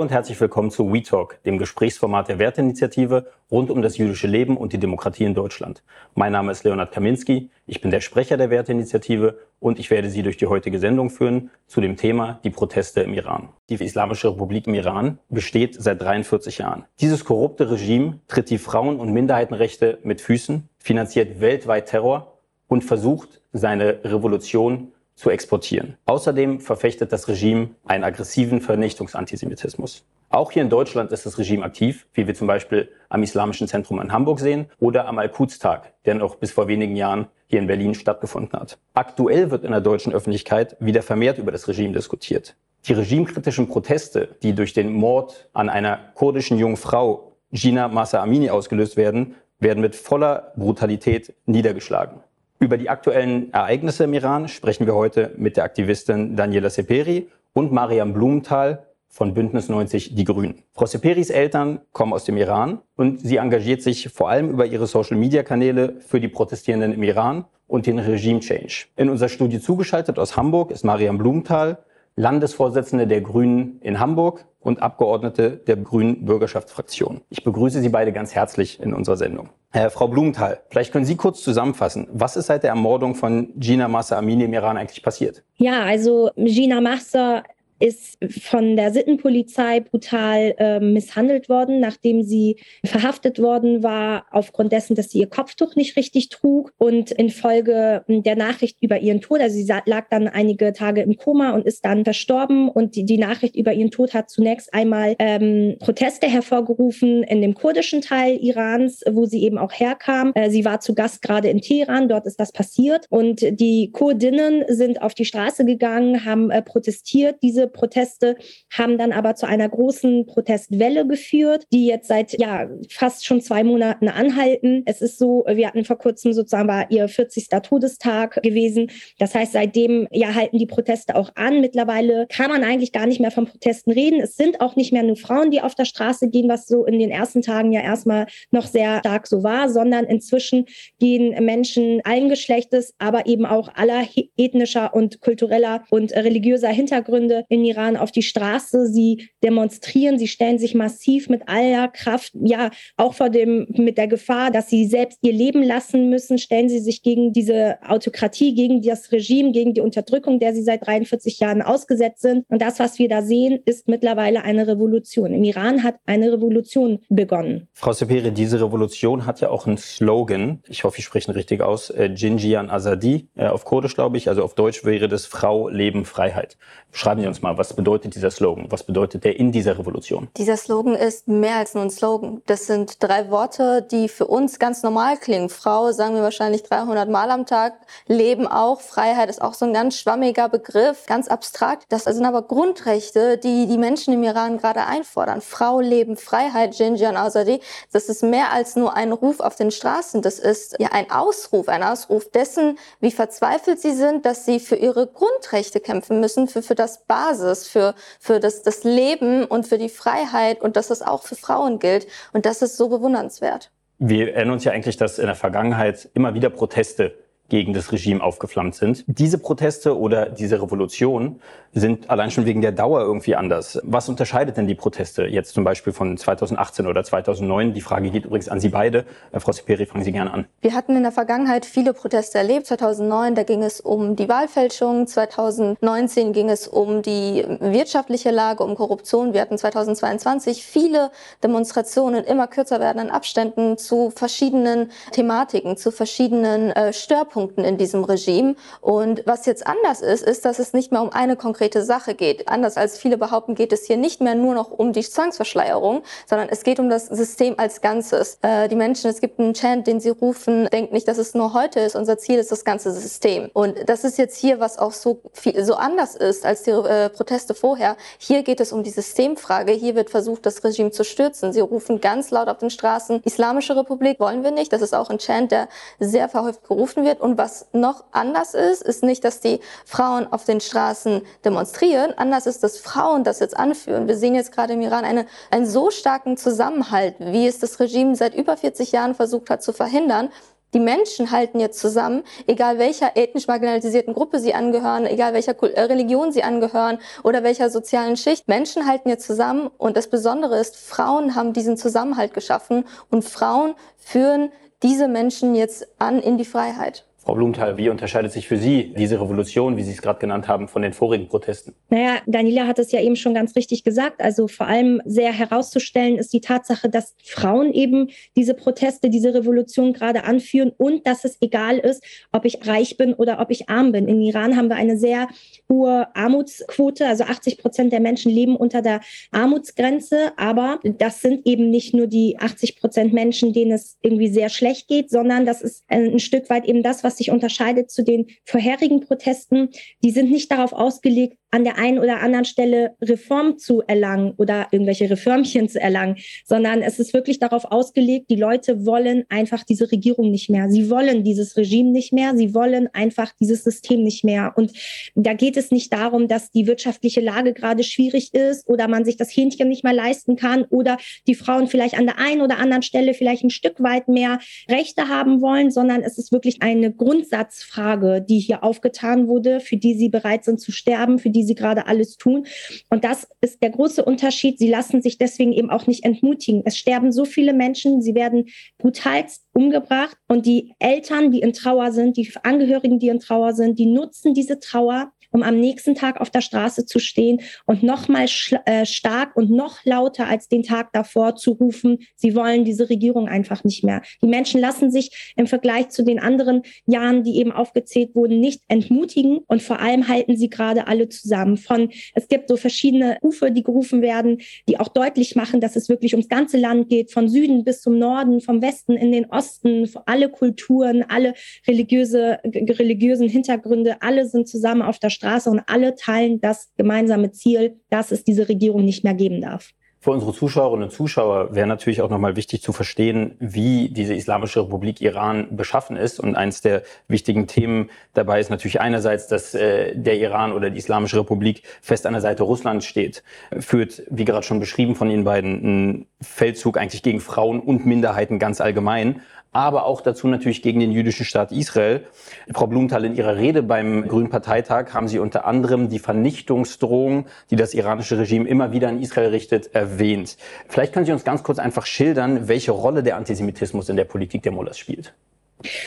Und 0.00 0.10
herzlich 0.10 0.40
willkommen 0.40 0.70
zu 0.70 0.90
We 0.90 1.02
Talk, 1.02 1.42
dem 1.42 1.58
Gesprächsformat 1.58 2.26
der 2.26 2.38
Werteinitiative 2.38 3.26
rund 3.50 3.68
um 3.68 3.82
das 3.82 3.98
jüdische 3.98 4.28
Leben 4.28 4.56
und 4.56 4.72
die 4.72 4.78
Demokratie 4.78 5.24
in 5.24 5.34
Deutschland. 5.34 5.82
Mein 6.14 6.32
Name 6.32 6.52
ist 6.52 6.64
Leonard 6.64 6.90
Kaminski, 6.90 7.50
ich 7.66 7.82
bin 7.82 7.90
der 7.90 8.00
Sprecher 8.00 8.38
der 8.38 8.48
Werteinitiative 8.48 9.36
und 9.58 9.78
ich 9.78 9.90
werde 9.90 10.08
Sie 10.08 10.22
durch 10.22 10.38
die 10.38 10.46
heutige 10.46 10.78
Sendung 10.78 11.10
führen 11.10 11.50
zu 11.66 11.82
dem 11.82 11.98
Thema 11.98 12.40
die 12.44 12.48
Proteste 12.48 13.02
im 13.02 13.12
Iran. 13.12 13.50
Die 13.68 13.74
Islamische 13.74 14.30
Republik 14.30 14.66
im 14.68 14.74
Iran 14.74 15.18
besteht 15.28 15.76
seit 15.78 16.00
43 16.00 16.56
Jahren. 16.56 16.86
Dieses 17.02 17.26
korrupte 17.26 17.70
Regime 17.70 18.20
tritt 18.26 18.48
die 18.48 18.56
Frauen- 18.56 19.00
und 19.00 19.12
Minderheitenrechte 19.12 19.98
mit 20.02 20.22
Füßen, 20.22 20.66
finanziert 20.78 21.42
weltweit 21.42 21.90
Terror 21.90 22.38
und 22.68 22.84
versucht, 22.84 23.42
seine 23.52 24.02
Revolution 24.02 24.92
zu 25.20 25.28
exportieren. 25.28 25.96
Außerdem 26.06 26.60
verfechtet 26.60 27.12
das 27.12 27.28
Regime 27.28 27.70
einen 27.84 28.04
aggressiven 28.04 28.62
Vernichtungsantisemitismus. 28.62 30.04
Auch 30.30 30.50
hier 30.50 30.62
in 30.62 30.70
Deutschland 30.70 31.12
ist 31.12 31.26
das 31.26 31.38
Regime 31.38 31.64
aktiv, 31.64 32.06
wie 32.14 32.26
wir 32.26 32.34
zum 32.34 32.46
Beispiel 32.46 32.88
am 33.10 33.22
Islamischen 33.22 33.68
Zentrum 33.68 34.00
in 34.00 34.12
Hamburg 34.12 34.40
sehen 34.40 34.66
oder 34.78 35.06
am 35.06 35.18
Al-Quds-Tag, 35.18 35.92
der 36.04 36.14
noch 36.14 36.36
bis 36.36 36.52
vor 36.52 36.68
wenigen 36.68 36.96
Jahren 36.96 37.26
hier 37.48 37.58
in 37.58 37.66
Berlin 37.66 37.94
stattgefunden 37.94 38.58
hat. 38.58 38.78
Aktuell 38.94 39.50
wird 39.50 39.64
in 39.64 39.72
der 39.72 39.80
deutschen 39.82 40.14
Öffentlichkeit 40.14 40.76
wieder 40.80 41.02
vermehrt 41.02 41.36
über 41.36 41.52
das 41.52 41.68
Regime 41.68 41.92
diskutiert. 41.92 42.56
Die 42.86 42.94
regimekritischen 42.94 43.68
Proteste, 43.68 44.36
die 44.42 44.54
durch 44.54 44.72
den 44.72 44.90
Mord 44.90 45.50
an 45.52 45.68
einer 45.68 45.98
kurdischen 46.14 46.58
jungen 46.58 46.78
Frau, 46.78 47.36
Gina 47.52 47.88
Masa 47.88 48.22
Amini, 48.22 48.48
ausgelöst 48.48 48.96
werden, 48.96 49.34
werden 49.58 49.80
mit 49.80 49.96
voller 49.96 50.52
Brutalität 50.56 51.34
niedergeschlagen. 51.44 52.20
Über 52.62 52.76
die 52.76 52.90
aktuellen 52.90 53.50
Ereignisse 53.54 54.04
im 54.04 54.12
Iran 54.12 54.46
sprechen 54.46 54.84
wir 54.84 54.94
heute 54.94 55.32
mit 55.38 55.56
der 55.56 55.64
Aktivistin 55.64 56.36
Daniela 56.36 56.68
Seperi 56.68 57.26
und 57.54 57.72
Mariam 57.72 58.12
Blumenthal 58.12 58.86
von 59.08 59.32
Bündnis 59.32 59.70
90 59.70 60.14
Die 60.14 60.24
Grünen. 60.24 60.62
Frau 60.74 60.84
Seperis 60.84 61.30
Eltern 61.30 61.80
kommen 61.92 62.12
aus 62.12 62.24
dem 62.24 62.36
Iran 62.36 62.82
und 62.96 63.22
sie 63.22 63.38
engagiert 63.38 63.80
sich 63.80 64.10
vor 64.10 64.28
allem 64.28 64.50
über 64.50 64.66
ihre 64.66 64.86
Social-Media-Kanäle 64.86 66.00
für 66.00 66.20
die 66.20 66.28
Protestierenden 66.28 66.92
im 66.92 67.02
Iran 67.02 67.46
und 67.66 67.86
den 67.86 67.98
Regime-Change. 67.98 68.88
In 68.94 69.08
unserer 69.08 69.30
Studie 69.30 69.58
zugeschaltet 69.58 70.18
aus 70.18 70.36
Hamburg 70.36 70.70
ist 70.70 70.84
Mariam 70.84 71.16
Blumenthal, 71.16 71.78
Landesvorsitzende 72.16 73.06
der 73.06 73.22
Grünen 73.22 73.80
in 73.80 74.00
Hamburg 74.00 74.44
und 74.60 74.82
Abgeordnete 74.82 75.52
der 75.52 75.76
Grünen 75.76 76.24
Bürgerschaftsfraktion. 76.24 77.22
Ich 77.30 77.42
begrüße 77.42 77.80
Sie 77.80 77.88
beide 77.88 78.12
ganz 78.12 78.34
herzlich 78.34 78.80
in 78.80 78.94
unserer 78.94 79.16
Sendung. 79.16 79.48
Äh, 79.72 79.88
Frau 79.90 80.08
Blumenthal, 80.08 80.60
vielleicht 80.68 80.92
können 80.92 81.04
Sie 81.04 81.16
kurz 81.16 81.42
zusammenfassen, 81.42 82.08
was 82.12 82.36
ist 82.36 82.46
seit 82.46 82.62
der 82.62 82.70
Ermordung 82.70 83.14
von 83.14 83.52
Gina 83.56 83.88
Massa 83.88 84.18
Amini 84.18 84.44
im 84.44 84.52
Iran 84.52 84.76
eigentlich 84.76 85.02
passiert? 85.02 85.42
Ja, 85.56 85.82
also 85.82 86.30
Gina 86.36 86.80
Massa 86.80 87.42
ist 87.80 88.18
von 88.40 88.76
der 88.76 88.92
Sittenpolizei 88.92 89.80
brutal 89.80 90.54
äh, 90.58 90.80
misshandelt 90.80 91.48
worden, 91.48 91.80
nachdem 91.80 92.22
sie 92.22 92.56
verhaftet 92.84 93.40
worden 93.40 93.82
war, 93.82 94.26
aufgrund 94.30 94.72
dessen, 94.72 94.94
dass 94.94 95.10
sie 95.10 95.20
ihr 95.20 95.28
Kopftuch 95.28 95.74
nicht 95.76 95.96
richtig 95.96 96.28
trug 96.28 96.72
und 96.78 97.10
infolge 97.10 98.04
der 98.06 98.36
Nachricht 98.36 98.76
über 98.82 98.98
ihren 98.98 99.20
Tod, 99.20 99.40
also 99.40 99.56
sie 99.56 99.72
lag 99.86 100.08
dann 100.10 100.28
einige 100.28 100.72
Tage 100.72 101.00
im 101.00 101.16
Koma 101.16 101.52
und 101.52 101.66
ist 101.66 101.84
dann 101.84 102.04
verstorben 102.04 102.68
und 102.68 102.96
die, 102.96 103.04
die 103.04 103.18
Nachricht 103.18 103.56
über 103.56 103.72
ihren 103.72 103.90
Tod 103.90 104.14
hat 104.14 104.30
zunächst 104.30 104.72
einmal 104.74 105.16
ähm, 105.18 105.76
Proteste 105.80 106.26
hervorgerufen 106.26 107.22
in 107.22 107.40
dem 107.40 107.54
kurdischen 107.54 108.02
Teil 108.02 108.36
Irans, 108.36 109.02
wo 109.10 109.24
sie 109.24 109.42
eben 109.42 109.58
auch 109.58 109.72
herkam. 109.72 110.32
Äh, 110.34 110.50
sie 110.50 110.64
war 110.64 110.80
zu 110.80 110.94
Gast 110.94 111.22
gerade 111.22 111.48
in 111.48 111.60
Teheran, 111.60 112.08
dort 112.08 112.26
ist 112.26 112.38
das 112.38 112.52
passiert 112.52 113.06
und 113.08 113.40
die 113.40 113.90
Kurdinnen 113.92 114.64
sind 114.68 115.00
auf 115.00 115.14
die 115.14 115.24
Straße 115.24 115.64
gegangen, 115.64 116.24
haben 116.24 116.50
äh, 116.50 116.62
protestiert. 116.62 117.36
Diese 117.42 117.69
Proteste 117.72 118.36
haben 118.70 118.98
dann 118.98 119.12
aber 119.12 119.34
zu 119.34 119.46
einer 119.46 119.68
großen 119.68 120.26
Protestwelle 120.26 121.06
geführt, 121.06 121.64
die 121.72 121.86
jetzt 121.86 122.08
seit 122.08 122.38
ja 122.40 122.68
fast 122.88 123.24
schon 123.24 123.40
zwei 123.40 123.64
Monaten 123.64 124.08
anhalten. 124.08 124.82
Es 124.86 125.00
ist 125.00 125.18
so, 125.18 125.44
wir 125.46 125.66
hatten 125.66 125.84
vor 125.84 125.98
kurzem 125.98 126.32
sozusagen 126.32 126.68
war 126.68 126.90
ihr 126.90 127.08
40. 127.08 127.48
Todestag 127.62 128.42
gewesen. 128.42 128.90
Das 129.18 129.34
heißt, 129.34 129.52
seitdem 129.52 130.06
ja 130.10 130.34
halten 130.34 130.58
die 130.58 130.66
Proteste 130.66 131.16
auch 131.16 131.30
an. 131.34 131.60
Mittlerweile 131.60 132.26
kann 132.28 132.50
man 132.50 132.64
eigentlich 132.64 132.92
gar 132.92 133.06
nicht 133.06 133.20
mehr 133.20 133.30
von 133.30 133.46
Protesten 133.46 133.92
reden. 133.92 134.20
Es 134.20 134.36
sind 134.36 134.60
auch 134.60 134.76
nicht 134.76 134.92
mehr 134.92 135.02
nur 135.02 135.16
Frauen, 135.16 135.50
die 135.50 135.60
auf 135.60 135.74
der 135.74 135.84
Straße 135.84 136.28
gehen, 136.28 136.48
was 136.48 136.66
so 136.66 136.84
in 136.84 136.98
den 136.98 137.10
ersten 137.10 137.42
Tagen 137.42 137.72
ja 137.72 137.80
erstmal 137.80 138.26
noch 138.50 138.66
sehr 138.66 138.98
stark 139.00 139.26
so 139.26 139.42
war, 139.42 139.68
sondern 139.68 140.04
inzwischen 140.04 140.66
gehen 140.98 141.44
Menschen 141.44 142.00
allen 142.04 142.28
Geschlechtes, 142.28 142.94
aber 142.98 143.26
eben 143.26 143.46
auch 143.46 143.68
aller 143.74 144.04
ethnischer 144.36 144.94
und 144.94 145.20
kultureller 145.20 145.84
und 145.90 146.12
religiöser 146.12 146.68
Hintergründe 146.68 147.44
in 147.48 147.59
Iran 147.64 147.96
auf 147.96 148.12
die 148.12 148.22
Straße, 148.22 148.86
sie 148.86 149.28
demonstrieren, 149.42 150.18
sie 150.18 150.28
stellen 150.28 150.58
sich 150.58 150.74
massiv 150.74 151.28
mit 151.28 151.48
aller 151.48 151.88
Kraft, 151.88 152.32
ja, 152.42 152.70
auch 152.96 153.14
vor 153.14 153.30
dem, 153.30 153.66
mit 153.70 153.98
der 153.98 154.08
Gefahr, 154.08 154.50
dass 154.50 154.68
sie 154.68 154.86
selbst 154.86 155.18
ihr 155.22 155.32
Leben 155.32 155.62
lassen 155.62 156.10
müssen, 156.10 156.38
stellen 156.38 156.68
sie 156.68 156.80
sich 156.80 157.02
gegen 157.02 157.32
diese 157.32 157.78
Autokratie, 157.86 158.54
gegen 158.54 158.82
das 158.82 159.12
Regime, 159.12 159.52
gegen 159.52 159.74
die 159.74 159.80
Unterdrückung, 159.80 160.38
der 160.40 160.54
sie 160.54 160.62
seit 160.62 160.86
43 160.86 161.40
Jahren 161.40 161.62
ausgesetzt 161.62 162.22
sind. 162.22 162.44
Und 162.48 162.62
das, 162.62 162.78
was 162.78 162.98
wir 162.98 163.08
da 163.08 163.22
sehen, 163.22 163.60
ist 163.64 163.88
mittlerweile 163.88 164.42
eine 164.42 164.66
Revolution. 164.66 165.32
Im 165.32 165.44
Iran 165.44 165.82
hat 165.82 165.96
eine 166.06 166.32
Revolution 166.32 167.00
begonnen. 167.08 167.68
Frau 167.72 167.92
Seperi, 167.92 168.30
diese 168.30 168.60
Revolution 168.60 169.26
hat 169.26 169.40
ja 169.40 169.50
auch 169.50 169.66
einen 169.66 169.78
Slogan. 169.78 170.62
Ich 170.68 170.84
hoffe, 170.84 170.98
ich 170.98 171.04
spreche 171.04 171.30
ihn 171.30 171.34
richtig 171.34 171.60
aus. 171.60 171.90
Äh, 171.90 172.10
Jinjian 172.14 172.70
Azadi, 172.70 173.28
äh, 173.36 173.46
auf 173.46 173.64
Kurdisch, 173.64 173.94
glaube 173.94 174.16
ich. 174.16 174.28
Also 174.28 174.42
auf 174.42 174.54
Deutsch 174.54 174.84
wäre 174.84 175.08
das 175.08 175.26
Frau, 175.26 175.68
Leben, 175.68 176.04
Freiheit. 176.04 176.56
Schreiben 176.92 177.20
Sie 177.20 177.26
uns 177.26 177.42
mal, 177.42 177.49
was 177.56 177.74
bedeutet 177.74 178.14
dieser 178.14 178.30
Slogan? 178.30 178.66
Was 178.70 178.84
bedeutet 178.84 179.24
der 179.24 179.38
in 179.38 179.52
dieser 179.52 179.78
Revolution? 179.78 180.28
Dieser 180.36 180.56
Slogan 180.56 180.94
ist 180.94 181.28
mehr 181.28 181.56
als 181.56 181.74
nur 181.74 181.84
ein 181.84 181.90
Slogan. 181.90 182.42
Das 182.46 182.66
sind 182.66 183.02
drei 183.02 183.30
Worte, 183.30 183.82
die 183.82 184.08
für 184.08 184.26
uns 184.26 184.58
ganz 184.58 184.82
normal 184.82 185.16
klingen. 185.16 185.48
Frau 185.48 185.92
sagen 185.92 186.14
wir 186.14 186.22
wahrscheinlich 186.22 186.62
300 186.62 187.08
Mal 187.08 187.30
am 187.30 187.46
Tag. 187.46 187.74
Leben 188.06 188.46
auch. 188.46 188.80
Freiheit 188.80 189.28
ist 189.30 189.42
auch 189.42 189.54
so 189.54 189.64
ein 189.64 189.72
ganz 189.72 189.96
schwammiger 189.96 190.48
Begriff, 190.48 191.06
ganz 191.06 191.28
abstrakt. 191.28 191.86
Das 191.88 192.04
sind 192.04 192.24
aber 192.24 192.42
Grundrechte, 192.42 193.38
die 193.38 193.66
die 193.66 193.78
Menschen 193.78 194.14
im 194.14 194.22
Iran 194.22 194.58
gerade 194.58 194.86
einfordern. 194.86 195.40
Frau, 195.40 195.80
Leben, 195.80 196.16
Freiheit, 196.16 196.74
Jinjian 196.76 197.16
Azadi. 197.16 197.60
Das 197.92 198.08
ist 198.08 198.22
mehr 198.22 198.52
als 198.52 198.76
nur 198.76 198.94
ein 198.94 199.12
Ruf 199.12 199.40
auf 199.40 199.56
den 199.56 199.70
Straßen. 199.70 200.22
Das 200.22 200.38
ist 200.38 200.76
ja 200.78 200.88
ein 200.92 201.10
Ausruf, 201.10 201.68
ein 201.68 201.82
Ausruf 201.82 202.30
dessen, 202.30 202.78
wie 203.00 203.10
verzweifelt 203.10 203.80
sie 203.80 203.92
sind, 203.92 204.24
dass 204.24 204.44
sie 204.44 204.60
für 204.60 204.76
ihre 204.76 205.06
Grundrechte 205.06 205.80
kämpfen 205.80 206.20
müssen, 206.20 206.48
für, 206.48 206.62
für 206.62 206.74
das 206.74 207.04
Basis, 207.06 207.39
für, 207.68 207.94
für 208.18 208.40
das, 208.40 208.62
das 208.62 208.84
Leben 208.84 209.44
und 209.44 209.66
für 209.66 209.78
die 209.78 209.88
Freiheit 209.88 210.60
und 210.60 210.76
dass 210.76 210.88
das 210.88 211.02
auch 211.02 211.22
für 211.22 211.36
Frauen 211.36 211.78
gilt. 211.78 212.06
Und 212.32 212.46
das 212.46 212.62
ist 212.62 212.76
so 212.76 212.88
bewundernswert. 212.88 213.70
Wir 213.98 214.34
erinnern 214.34 214.54
uns 214.54 214.64
ja 214.64 214.72
eigentlich, 214.72 214.96
dass 214.96 215.18
in 215.18 215.26
der 215.26 215.34
Vergangenheit 215.34 216.08
immer 216.14 216.34
wieder 216.34 216.48
Proteste 216.48 217.14
gegen 217.50 217.74
das 217.74 217.92
Regime 217.92 218.22
aufgeflammt 218.22 218.74
sind. 218.74 219.04
Diese 219.06 219.36
Proteste 219.36 219.98
oder 219.98 220.26
diese 220.26 220.62
Revolution 220.62 221.40
sind 221.72 222.08
allein 222.10 222.30
schon 222.30 222.46
wegen 222.46 222.62
der 222.62 222.72
Dauer 222.72 223.00
irgendwie 223.02 223.36
anders. 223.36 223.80
Was 223.84 224.08
unterscheidet 224.08 224.56
denn 224.56 224.66
die 224.66 224.74
Proteste 224.74 225.24
jetzt 225.24 225.54
zum 225.54 225.62
Beispiel 225.62 225.92
von 225.92 226.16
2018 226.16 226.86
oder 226.86 227.04
2009? 227.04 227.74
Die 227.74 227.80
Frage 227.80 228.10
geht 228.10 228.24
übrigens 228.24 228.48
an 228.48 228.60
Sie 228.60 228.70
beide. 228.70 229.04
Äh, 229.32 229.40
Frau 229.40 229.52
Siperi, 229.52 229.86
fangen 229.86 230.04
Sie 230.04 230.12
gerne 230.12 230.32
an. 230.32 230.46
Wir 230.62 230.74
hatten 230.74 230.96
in 230.96 231.02
der 231.02 231.12
Vergangenheit 231.12 231.66
viele 231.66 231.92
Proteste 231.92 232.38
erlebt. 232.38 232.66
2009, 232.66 233.34
da 233.34 233.42
ging 233.42 233.62
es 233.62 233.80
um 233.80 234.16
die 234.16 234.28
Wahlfälschung. 234.28 235.06
2019 235.06 236.32
ging 236.32 236.48
es 236.50 236.66
um 236.66 237.02
die 237.02 237.44
wirtschaftliche 237.60 238.30
Lage, 238.30 238.64
um 238.64 238.74
Korruption. 238.74 239.32
Wir 239.32 239.40
hatten 239.40 239.58
2022 239.58 240.64
viele 240.64 241.10
Demonstrationen 241.42 242.24
immer 242.24 242.46
kürzer 242.46 242.80
werdenden 242.80 243.10
Abständen 243.10 243.76
zu 243.76 244.10
verschiedenen 244.10 244.90
Thematiken, 245.12 245.76
zu 245.76 245.90
verschiedenen 245.90 246.70
äh, 246.70 246.92
Störpunkten 246.92 247.39
in 247.48 247.78
diesem 247.78 248.04
Regime. 248.04 248.56
Und 248.80 249.22
was 249.26 249.46
jetzt 249.46 249.66
anders 249.66 250.00
ist, 250.00 250.24
ist, 250.24 250.44
dass 250.44 250.58
es 250.58 250.72
nicht 250.72 250.92
mehr 250.92 251.02
um 251.02 251.10
eine 251.10 251.36
konkrete 251.36 251.60
konkrete 251.70 251.84
Sache 251.84 252.14
geht. 252.14 252.48
Anders 252.48 252.76
als 252.76 252.98
viele 252.98 253.18
behaupten, 253.18 253.54
geht 253.54 253.72
es 253.72 253.84
hier 253.84 253.96
nicht 253.96 254.20
mehr 254.20 254.34
nur 254.34 254.54
noch 254.54 254.70
um 254.70 254.92
die 254.92 255.02
Zwangsverschleierung, 255.02 256.02
sondern 256.26 256.48
es 256.48 256.62
geht 256.62 256.78
um 256.80 256.88
das 256.88 257.06
System 257.06 257.54
als 257.58 257.80
Ganzes. 257.80 258.38
Äh, 258.42 258.68
die 258.68 258.76
Menschen, 258.76 259.10
es 259.10 259.20
gibt 259.20 259.38
einen 259.38 259.52
Chant, 259.52 259.86
den 259.86 260.00
sie 260.00 260.10
rufen, 260.10 260.66
denkt 260.72 260.92
nicht, 260.92 261.06
dass 261.06 261.18
es 261.18 261.34
nur 261.34 261.52
heute 261.54 261.80
ist. 261.80 261.96
Unser 261.96 262.18
Ziel 262.18 262.38
ist 262.38 262.50
das 262.50 262.64
ganze 262.64 262.92
System. 262.92 263.50
Und 263.52 263.76
das 263.88 264.04
ist 264.04 264.16
jetzt 264.16 264.36
hier, 264.36 264.60
was 264.60 264.78
auch 264.78 264.92
so 264.92 265.20
viel, 265.32 265.64
so 265.64 265.74
anders 265.74 266.16
ist 266.16 266.46
als 266.46 266.62
die 266.62 266.70
äh, 266.70 267.08
Proteste 267.10 267.54
vorher. 267.54 267.96
Hier 268.18 268.42
geht 268.42 268.60
es 268.60 268.72
um 268.72 268.82
die 268.82 268.90
Systemfrage. 268.90 269.72
Hier 269.72 269.94
wird 269.94 270.10
versucht, 270.10 270.46
das 270.46 270.62
Regime 270.64 270.92
zu 270.92 271.04
stürzen. 271.04 271.52
Sie 271.52 271.60
rufen 271.60 272.00
ganz 272.00 272.30
laut 272.30 272.48
auf 272.48 272.58
den 272.58 272.70
Straßen, 272.70 273.22
Islamische 273.24 273.76
Republik 273.76 274.18
wollen 274.20 274.44
wir 274.44 274.50
nicht. 274.50 274.72
Das 274.72 274.82
ist 274.82 274.94
auch 274.94 275.10
ein 275.10 275.18
Chant, 275.18 275.52
der 275.52 275.68
sehr 275.98 276.28
verhäuft 276.28 276.66
gerufen 276.66 277.04
wird. 277.04 277.20
Und 277.20 277.29
Und 277.30 277.38
was 277.38 277.68
noch 277.72 278.02
anders 278.10 278.54
ist, 278.54 278.82
ist 278.82 279.04
nicht, 279.04 279.22
dass 279.22 279.38
die 279.38 279.60
Frauen 279.84 280.26
auf 280.32 280.44
den 280.44 280.60
Straßen 280.60 281.22
demonstrieren. 281.44 282.12
Anders 282.16 282.46
ist, 282.46 282.64
dass 282.64 282.78
Frauen 282.78 283.22
das 283.22 283.38
jetzt 283.38 283.56
anführen. 283.56 284.08
Wir 284.08 284.16
sehen 284.16 284.34
jetzt 284.34 284.50
gerade 284.50 284.72
im 284.72 284.80
Iran 284.80 285.04
eine, 285.04 285.26
einen 285.52 285.64
so 285.64 285.92
starken 285.92 286.36
Zusammenhalt, 286.36 287.14
wie 287.20 287.46
es 287.46 287.60
das 287.60 287.78
Regime 287.78 288.16
seit 288.16 288.34
über 288.34 288.56
40 288.56 288.90
Jahren 288.90 289.14
versucht 289.14 289.48
hat 289.48 289.62
zu 289.62 289.72
verhindern. 289.72 290.30
Die 290.74 290.80
Menschen 290.80 291.30
halten 291.30 291.60
jetzt 291.60 291.78
zusammen, 291.78 292.24
egal 292.48 292.80
welcher 292.80 293.16
ethnisch 293.16 293.46
marginalisierten 293.46 294.12
Gruppe 294.12 294.40
sie 294.40 294.52
angehören, 294.52 295.06
egal 295.06 295.32
welcher 295.32 295.52
äh, 295.62 295.82
Religion 295.82 296.32
sie 296.32 296.42
angehören 296.42 296.98
oder 297.22 297.44
welcher 297.44 297.70
sozialen 297.70 298.16
Schicht. 298.16 298.48
Menschen 298.48 298.88
halten 298.88 299.08
jetzt 299.08 299.24
zusammen 299.24 299.70
und 299.78 299.96
das 299.96 300.08
Besondere 300.08 300.58
ist, 300.58 300.76
Frauen 300.76 301.36
haben 301.36 301.52
diesen 301.52 301.76
Zusammenhalt 301.76 302.34
geschaffen 302.34 302.88
und 303.08 303.24
Frauen 303.24 303.76
führen 303.98 304.50
diese 304.82 305.08
Menschen 305.08 305.54
jetzt 305.54 305.86
an 306.00 306.20
in 306.20 306.38
die 306.38 306.44
Freiheit. 306.44 307.04
Frau 307.22 307.34
Blumenthal, 307.34 307.76
wie 307.76 307.90
unterscheidet 307.90 308.32
sich 308.32 308.48
für 308.48 308.56
Sie 308.56 308.94
diese 308.96 309.20
Revolution, 309.20 309.76
wie 309.76 309.82
Sie 309.82 309.92
es 309.92 310.00
gerade 310.00 310.18
genannt 310.18 310.48
haben, 310.48 310.68
von 310.68 310.80
den 310.80 310.94
vorigen 310.94 311.28
Protesten? 311.28 311.74
Naja, 311.90 312.22
Daniela 312.26 312.66
hat 312.66 312.78
es 312.78 312.92
ja 312.92 313.00
eben 313.02 313.14
schon 313.14 313.34
ganz 313.34 313.54
richtig 313.56 313.84
gesagt. 313.84 314.22
Also 314.22 314.48
vor 314.48 314.66
allem 314.66 315.02
sehr 315.04 315.30
herauszustellen 315.30 316.16
ist 316.16 316.32
die 316.32 316.40
Tatsache, 316.40 316.88
dass 316.88 317.14
Frauen 317.22 317.74
eben 317.74 318.08
diese 318.36 318.54
Proteste, 318.54 319.10
diese 319.10 319.34
Revolution 319.34 319.92
gerade 319.92 320.24
anführen 320.24 320.72
und 320.78 321.06
dass 321.06 321.24
es 321.24 321.36
egal 321.42 321.76
ist, 321.76 322.02
ob 322.32 322.46
ich 322.46 322.66
reich 322.66 322.96
bin 322.96 323.12
oder 323.12 323.38
ob 323.38 323.50
ich 323.50 323.68
arm 323.68 323.92
bin. 323.92 324.08
In 324.08 324.22
Iran 324.22 324.56
haben 324.56 324.68
wir 324.68 324.76
eine 324.76 324.96
sehr 324.96 325.28
hohe 325.68 326.08
Armutsquote. 326.16 327.06
Also 327.06 327.24
80 327.24 327.58
Prozent 327.58 327.92
der 327.92 328.00
Menschen 328.00 328.32
leben 328.32 328.56
unter 328.56 328.80
der 328.80 329.02
Armutsgrenze. 329.30 330.32
Aber 330.38 330.80
das 330.82 331.20
sind 331.20 331.46
eben 331.46 331.68
nicht 331.68 331.92
nur 331.92 332.06
die 332.06 332.38
80 332.38 332.80
Prozent 332.80 333.12
Menschen, 333.12 333.52
denen 333.52 333.72
es 333.72 333.98
irgendwie 334.00 334.28
sehr 334.28 334.48
schlecht 334.48 334.88
geht, 334.88 335.10
sondern 335.10 335.44
das 335.44 335.60
ist 335.60 335.84
ein 335.88 336.18
Stück 336.18 336.48
weit 336.48 336.64
eben 336.64 336.82
das, 336.82 337.04
was 337.04 337.09
was 337.10 337.18
sich 337.18 337.32
unterscheidet 337.32 337.90
zu 337.90 338.04
den 338.04 338.26
vorherigen 338.44 339.00
Protesten. 339.00 339.70
Die 340.04 340.12
sind 340.12 340.30
nicht 340.30 340.50
darauf 340.52 340.72
ausgelegt, 340.72 341.36
an 341.50 341.64
der 341.64 341.78
einen 341.78 341.98
oder 341.98 342.20
anderen 342.20 342.44
Stelle 342.44 342.94
Reform 343.02 343.58
zu 343.58 343.82
erlangen 343.82 344.34
oder 344.36 344.68
irgendwelche 344.70 345.10
Reformchen 345.10 345.68
zu 345.68 345.80
erlangen, 345.80 346.16
sondern 346.44 346.82
es 346.82 346.98
ist 346.98 347.12
wirklich 347.12 347.38
darauf 347.38 347.64
ausgelegt, 347.64 348.30
die 348.30 348.36
Leute 348.36 348.86
wollen 348.86 349.24
einfach 349.28 349.64
diese 349.64 349.90
Regierung 349.90 350.30
nicht 350.30 350.50
mehr. 350.50 350.70
Sie 350.70 350.90
wollen 350.90 351.24
dieses 351.24 351.56
Regime 351.56 351.90
nicht 351.90 352.12
mehr. 352.12 352.36
Sie 352.36 352.54
wollen 352.54 352.88
einfach 352.92 353.32
dieses 353.40 353.64
System 353.64 354.02
nicht 354.02 354.24
mehr. 354.24 354.52
Und 354.56 354.72
da 355.14 355.34
geht 355.34 355.56
es 355.56 355.70
nicht 355.70 355.92
darum, 355.92 356.28
dass 356.28 356.50
die 356.50 356.66
wirtschaftliche 356.66 357.20
Lage 357.20 357.52
gerade 357.52 357.82
schwierig 357.82 358.32
ist 358.34 358.68
oder 358.68 358.88
man 358.88 359.04
sich 359.04 359.16
das 359.16 359.30
Hähnchen 359.30 359.68
nicht 359.68 359.84
mehr 359.84 359.92
leisten 359.92 360.36
kann 360.36 360.64
oder 360.70 360.98
die 361.26 361.34
Frauen 361.34 361.66
vielleicht 361.66 361.98
an 361.98 362.06
der 362.06 362.18
einen 362.18 362.40
oder 362.42 362.58
anderen 362.58 362.82
Stelle 362.82 363.14
vielleicht 363.14 363.44
ein 363.44 363.50
Stück 363.50 363.82
weit 363.82 364.08
mehr 364.08 364.38
Rechte 364.68 365.08
haben 365.08 365.40
wollen, 365.40 365.70
sondern 365.70 366.02
es 366.02 366.18
ist 366.18 366.32
wirklich 366.32 366.62
eine 366.62 366.92
Grundsatzfrage, 366.92 368.24
die 368.26 368.38
hier 368.38 368.62
aufgetan 368.62 369.28
wurde, 369.28 369.60
für 369.60 369.76
die 369.76 369.94
sie 369.94 370.08
bereit 370.08 370.44
sind 370.44 370.60
zu 370.60 370.72
sterben, 370.72 371.18
für 371.18 371.30
die 371.30 371.39
die 371.40 371.46
sie 371.46 371.54
gerade 371.54 371.86
alles 371.86 372.18
tun. 372.18 372.46
Und 372.90 373.04
das 373.04 373.26
ist 373.40 373.62
der 373.62 373.70
große 373.70 374.04
Unterschied. 374.04 374.58
Sie 374.58 374.68
lassen 374.68 375.00
sich 375.00 375.16
deswegen 375.16 375.52
eben 375.52 375.70
auch 375.70 375.86
nicht 375.86 376.04
entmutigen. 376.04 376.62
Es 376.66 376.76
sterben 376.76 377.12
so 377.12 377.24
viele 377.24 377.54
Menschen, 377.54 378.02
sie 378.02 378.14
werden 378.14 378.46
brutalst 378.78 379.46
umgebracht 379.54 380.16
und 380.28 380.44
die 380.44 380.74
Eltern, 380.78 381.30
die 381.30 381.40
in 381.40 381.54
Trauer 381.54 381.92
sind, 381.92 382.16
die 382.16 382.30
Angehörigen, 382.42 382.98
die 382.98 383.08
in 383.08 383.20
Trauer 383.20 383.54
sind, 383.54 383.78
die 383.78 383.86
nutzen 383.86 384.34
diese 384.34 384.60
Trauer 384.60 385.12
um 385.30 385.42
am 385.42 385.58
nächsten 385.58 385.94
Tag 385.94 386.20
auf 386.20 386.30
der 386.30 386.40
Straße 386.40 386.86
zu 386.86 386.98
stehen 386.98 387.40
und 387.66 387.82
noch 387.82 388.08
mal 388.08 388.26
äh, 388.64 388.84
stark 388.84 389.36
und 389.36 389.50
noch 389.50 389.84
lauter 389.84 390.26
als 390.26 390.48
den 390.48 390.62
Tag 390.62 390.92
davor 390.92 391.36
zu 391.36 391.52
rufen, 391.52 391.98
sie 392.16 392.34
wollen 392.34 392.64
diese 392.64 392.90
Regierung 392.90 393.28
einfach 393.28 393.64
nicht 393.64 393.84
mehr. 393.84 394.02
Die 394.22 394.26
Menschen 394.26 394.60
lassen 394.60 394.90
sich 394.90 395.32
im 395.36 395.46
Vergleich 395.46 395.88
zu 395.90 396.02
den 396.02 396.18
anderen 396.18 396.62
Jahren, 396.86 397.22
die 397.22 397.38
eben 397.38 397.52
aufgezählt 397.52 398.14
wurden, 398.14 398.40
nicht 398.40 398.62
entmutigen 398.68 399.38
und 399.46 399.62
vor 399.62 399.80
allem 399.80 400.08
halten 400.08 400.36
sie 400.36 400.50
gerade 400.50 400.86
alle 400.86 401.08
zusammen. 401.08 401.56
Von 401.56 401.90
es 402.14 402.28
gibt 402.28 402.48
so 402.48 402.56
verschiedene 402.56 403.18
Rufe, 403.22 403.50
die 403.50 403.62
gerufen 403.62 404.02
werden, 404.02 404.38
die 404.68 404.78
auch 404.78 404.88
deutlich 404.88 405.36
machen, 405.36 405.60
dass 405.60 405.76
es 405.76 405.88
wirklich 405.88 406.14
ums 406.14 406.28
ganze 406.28 406.56
Land 406.58 406.88
geht, 406.88 407.12
von 407.12 407.28
Süden 407.28 407.64
bis 407.64 407.80
zum 407.82 407.98
Norden, 407.98 408.40
vom 408.40 408.62
Westen 408.62 408.96
in 408.96 409.12
den 409.12 409.26
Osten, 409.26 409.88
alle 410.06 410.28
Kulturen, 410.28 411.04
alle 411.08 411.34
religiöse 411.66 412.38
religiösen 412.44 413.28
Hintergründe, 413.28 414.02
alle 414.02 414.26
sind 414.26 414.48
zusammen 414.48 414.82
auf 414.82 414.98
der 414.98 415.10
Straße 415.10 415.19
Straße 415.20 415.50
und 415.50 415.60
alle 415.66 415.94
teilen 415.96 416.40
das 416.40 416.70
gemeinsame 416.78 417.30
Ziel, 417.30 417.78
dass 417.90 418.10
es 418.10 418.24
diese 418.24 418.48
Regierung 418.48 418.84
nicht 418.86 419.04
mehr 419.04 419.12
geben 419.12 419.42
darf. 419.42 419.74
Für 420.02 420.12
unsere 420.12 420.32
Zuschauerinnen 420.32 420.84
und 420.84 420.94
Zuschauer 420.94 421.54
wäre 421.54 421.66
natürlich 421.66 422.00
auch 422.00 422.08
nochmal 422.08 422.34
wichtig 422.34 422.62
zu 422.62 422.72
verstehen, 422.72 423.36
wie 423.38 423.90
diese 423.90 424.14
Islamische 424.14 424.62
Republik 424.62 425.02
Iran 425.02 425.54
beschaffen 425.54 425.98
ist. 425.98 426.18
Und 426.20 426.36
eines 426.36 426.62
der 426.62 426.84
wichtigen 427.06 427.46
Themen 427.46 427.90
dabei 428.14 428.40
ist 428.40 428.48
natürlich 428.48 428.80
einerseits, 428.80 429.26
dass 429.26 429.54
äh, 429.54 429.94
der 429.94 430.16
Iran 430.16 430.52
oder 430.52 430.70
die 430.70 430.78
Islamische 430.78 431.20
Republik 431.20 431.64
fest 431.82 432.06
an 432.06 432.14
der 432.14 432.22
Seite 432.22 432.44
Russlands 432.44 432.86
steht, 432.86 433.22
führt, 433.58 434.02
wie 434.08 434.24
gerade 434.24 434.46
schon 434.46 434.58
beschrieben 434.58 434.94
von 434.94 435.10
Ihnen 435.10 435.24
beiden, 435.24 435.62
einen 435.62 436.06
Feldzug 436.22 436.78
eigentlich 436.78 437.02
gegen 437.02 437.20
Frauen 437.20 437.60
und 437.60 437.84
Minderheiten 437.84 438.38
ganz 438.38 438.62
allgemein 438.62 439.20
aber 439.52 439.84
auch 439.84 440.00
dazu 440.00 440.28
natürlich 440.28 440.62
gegen 440.62 440.80
den 440.80 440.92
jüdischen 440.92 441.24
Staat 441.24 441.52
Israel. 441.52 442.06
Frau 442.52 442.66
Blumenthal, 442.66 443.04
in 443.04 443.14
Ihrer 443.14 443.36
Rede 443.36 443.62
beim 443.62 444.06
Grünen 444.06 444.30
Parteitag 444.30 444.94
haben 444.94 445.08
Sie 445.08 445.18
unter 445.18 445.44
anderem 445.44 445.88
die 445.88 445.98
Vernichtungsdrohung, 445.98 447.26
die 447.50 447.56
das 447.56 447.74
iranische 447.74 448.18
Regime 448.18 448.48
immer 448.48 448.72
wieder 448.72 448.88
an 448.88 449.00
Israel 449.00 449.30
richtet, 449.30 449.74
erwähnt. 449.74 450.36
Vielleicht 450.68 450.92
können 450.92 451.06
Sie 451.06 451.12
uns 451.12 451.24
ganz 451.24 451.42
kurz 451.42 451.58
einfach 451.58 451.86
schildern, 451.86 452.48
welche 452.48 452.72
Rolle 452.72 453.02
der 453.02 453.16
Antisemitismus 453.16 453.88
in 453.88 453.96
der 453.96 454.04
Politik 454.04 454.42
der 454.42 454.52
Mullahs 454.52 454.78
spielt 454.78 455.14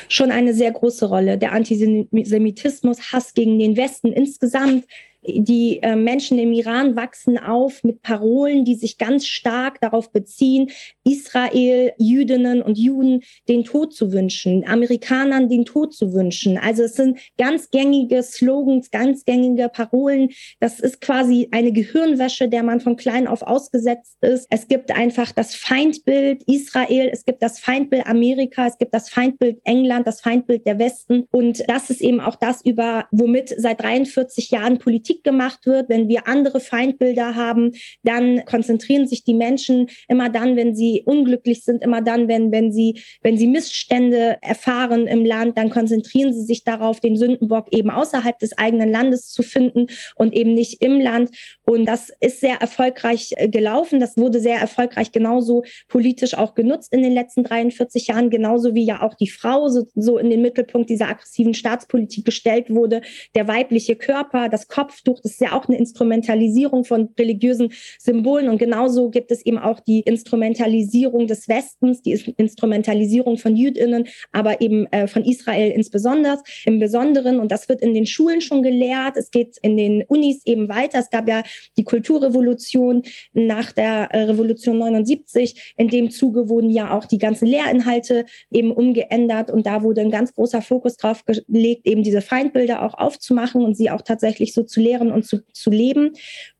schon 0.07 0.31
eine 0.31 0.54
sehr 0.54 0.71
große 0.71 1.07
Rolle. 1.07 1.39
Der 1.39 1.51
Antisemitismus, 1.51 3.12
Hass 3.12 3.33
gegen 3.33 3.57
den 3.57 3.75
Westen 3.75 4.13
insgesamt, 4.13 4.86
die 5.25 5.80
äh, 5.81 5.96
Menschen 5.96 6.38
im 6.40 6.52
Iran 6.52 6.96
wachsen 6.96 7.38
auf 7.38 7.84
mit 7.84 8.02
Parolen, 8.02 8.66
die 8.66 8.75
sich 8.75 8.98
ganz 8.98 9.28
stark 9.28 9.80
darauf 9.81 10.12
beziehen, 10.12 10.72
Israel, 11.04 11.94
Jüdinnen 11.98 12.62
und 12.62 12.78
Juden 12.78 13.22
den 13.48 13.64
Tod 13.64 13.94
zu 13.94 14.12
wünschen, 14.12 14.66
Amerikanern 14.68 15.50
den 15.50 15.66
Tod 15.66 15.94
zu 15.94 16.14
wünschen. 16.14 16.58
Also 16.58 16.84
es 16.84 16.96
sind 16.96 17.20
ganz 17.38 17.72
gängige 17.72 18.24
Slogans, 18.24 18.92
ganz 18.92 19.25
gängige 19.25 19.70
Parolen. 19.70 20.30
Das 20.60 20.80
ist 20.80 21.02
quasi 21.02 21.50
eine 21.52 21.72
Gehirnwäsche, 21.72 22.48
der 22.48 22.64
man 22.64 22.80
von 22.80 22.96
klein 22.96 23.28
auf 23.28 23.42
ausgesetzt 23.42 24.18
ist. 24.22 24.48
Es 24.50 24.68
gibt 24.68 24.92
einfach 24.92 25.31
das 25.31 25.56
Feindbild 25.56 26.44
Israel, 26.44 27.10
es 27.12 27.26
gibt 27.26 27.42
das 27.44 27.60
Feindbild 27.60 28.08
Amerika, 28.08 28.68
es 28.68 28.78
gibt 28.78 28.94
das 28.94 29.10
Feindbild 29.10 29.60
England, 29.64 30.08
das 30.08 30.22
Feindbild 30.22 30.66
der 30.66 30.80
Westen. 30.80 31.26
Und 31.31 31.64
das 31.68 31.90
ist 31.90 32.02
eben 32.02 32.19
auch 32.19 32.36
das, 32.36 32.64
über 32.66 33.08
womit 33.12 33.54
seit 33.58 33.81
43 33.81 34.52
Jahren 34.52 34.80
Politik 34.80 35.12
Politik 35.13 35.24
gemacht 35.24 35.65
wird, 35.65 35.89
wenn 35.89 36.07
wir 36.07 36.27
andere 36.27 36.60
Feindbilder 36.60 37.36
haben, 37.36 37.71
dann 38.04 38.45
konzentrieren 38.45 39.07
sich 39.07 39.23
die 39.23 39.33
Menschen 39.33 39.88
immer 40.07 40.30
dann, 40.30 40.56
wenn 40.56 40.76
sie 40.76 41.04
unglücklich 41.06 41.64
sind, 41.64 41.83
immer 41.83 42.02
dann, 42.02 42.28
wenn, 42.28 42.52
wenn 42.52 42.71
sie, 42.71 43.02
wenn 43.21 43.38
sie 43.38 43.47
Missstände 43.47 44.38
erfahren 44.42 45.07
im 45.07 45.26
Land, 45.26 45.57
dann 45.57 45.69
konzentrieren 45.69 46.33
sie 46.33 46.44
sich 46.44 46.64
darauf, 46.64 46.99
den 46.99 47.16
Sündenbock 47.16 47.68
eben 47.71 47.90
außerhalb 47.90 48.38
des 48.40 48.57
eigenen 48.57 48.92
Landes 48.92 49.30
zu 49.30 49.44
finden 49.44 49.88
und 50.16 50.33
eben 50.33 50.54
nicht 50.54 50.81
im 50.81 50.99
Land. 50.99 51.31
Und 51.66 51.85
das 51.85 52.11
ist 52.19 52.40
sehr 52.40 52.57
erfolgreich 52.61 53.33
äh, 53.38 53.49
gelaufen. 53.49 53.99
Das 53.99 54.18
wurde 54.18 54.40
sehr 54.40 54.59
erfolgreich 54.59 55.11
genauso 55.11 55.64
politisch 55.88 56.33
auch 56.33 56.56
genutzt 56.56 56.94
in 56.94 57.04
den 57.04 57.14
letzten 57.14 57.44
43 57.44 58.07
Jahren, 58.07 58.30
genauso 58.30 58.73
wie 58.73 58.85
ja 58.85 59.02
auch 59.02 59.14
die 59.14 59.30
Frau 59.30 59.68
so, 59.69 59.88
so 59.95 60.18
in 60.18 60.30
den 60.30 60.42
Mittelpunkt 60.42 60.90
dieser 60.90 61.09
aggressiven 61.09 61.54
Staatspolitik 61.54 62.26
gestellt 62.26 62.69
wurde. 62.69 63.02
Der 63.35 63.47
weibliche 63.47 63.95
Körper, 63.95 64.49
das 64.49 64.68
Kopf 64.68 65.03
Kopftuch, 65.04 65.22
das 65.22 65.33
ist 65.33 65.42
ja 65.42 65.54
auch 65.54 65.68
eine 65.68 65.78
Instrumentalisierung 65.78 66.86
von 66.86 67.10
religiösen 67.18 67.69
Symbolen. 68.00 68.50
Und 68.50 68.57
genauso 68.57 69.10
gibt 69.10 69.31
es 69.31 69.45
eben 69.45 69.57
auch 69.57 69.80
die 69.80 70.02
Instrumentalisierung 70.02 71.28
des 71.28 71.48
Westens, 71.48 72.02
die 72.02 72.14
Instrumentalisierung 72.38 73.38
von 73.38 73.56
Jüdinnen, 73.56 74.07
aber 74.31 74.62
eben 74.62 74.88
äh, 74.88 75.07
von 75.07 75.24
Israel 75.26 75.72
insbesondere, 75.72 76.40
im 76.66 76.80
Besonderen. 76.80 77.40
Und 77.40 77.52
das 77.52 77.69
wird 77.69 77.81
in 77.81 77.94
den 77.94 78.06
Schulen 78.06 78.42
schon 78.42 78.64
gelehrt. 78.64 79.18
Es 79.18 79.31
geht 79.31 79.57
in 79.62 79.78
den 79.78 80.04
Unis 80.07 80.42
eben 80.45 80.69
weiter. 80.69 81.00
Es 81.00 81.10
gab 81.10 81.28
ja 81.28 81.44
die 81.78 81.83
Kulturrevolution 81.83 83.04
nach 83.33 83.72
der 83.72 84.10
äh, 84.12 84.24
Revolution 84.24 84.78
79. 84.78 85.74
In 85.78 85.90
dem 85.90 86.12
Zuge 86.12 86.50
wurden 86.50 86.69
ja 86.69 86.98
auch 86.98 87.06
die 87.06 87.18
ganzen 87.18 87.45
Lehrinhalte 87.45 88.26
eben 88.52 88.72
umgeändert. 88.72 89.52
Und 89.52 89.66
da 89.66 89.83
wurde 89.83 90.02
ein 90.02 90.12
ganz 90.12 90.33
großer 90.33 90.62
Fokus 90.62 90.98
drauf 90.98 91.26
gelegt, 91.26 91.88
eben 91.88 92.04
diese 92.04 92.22
Feindbilder 92.22 92.83
auch 92.83 92.94
aufzumachen 92.94 93.64
und 93.64 93.76
sie 93.76 93.90
auch 93.90 94.02
tatsächlich 94.02 94.54
so 94.54 94.64
zu 94.64 94.80
lehren 94.80 94.93
wehren 94.94 95.12
und 95.12 95.26
zu, 95.26 95.44
zu 95.52 95.69
leben. 95.69 96.12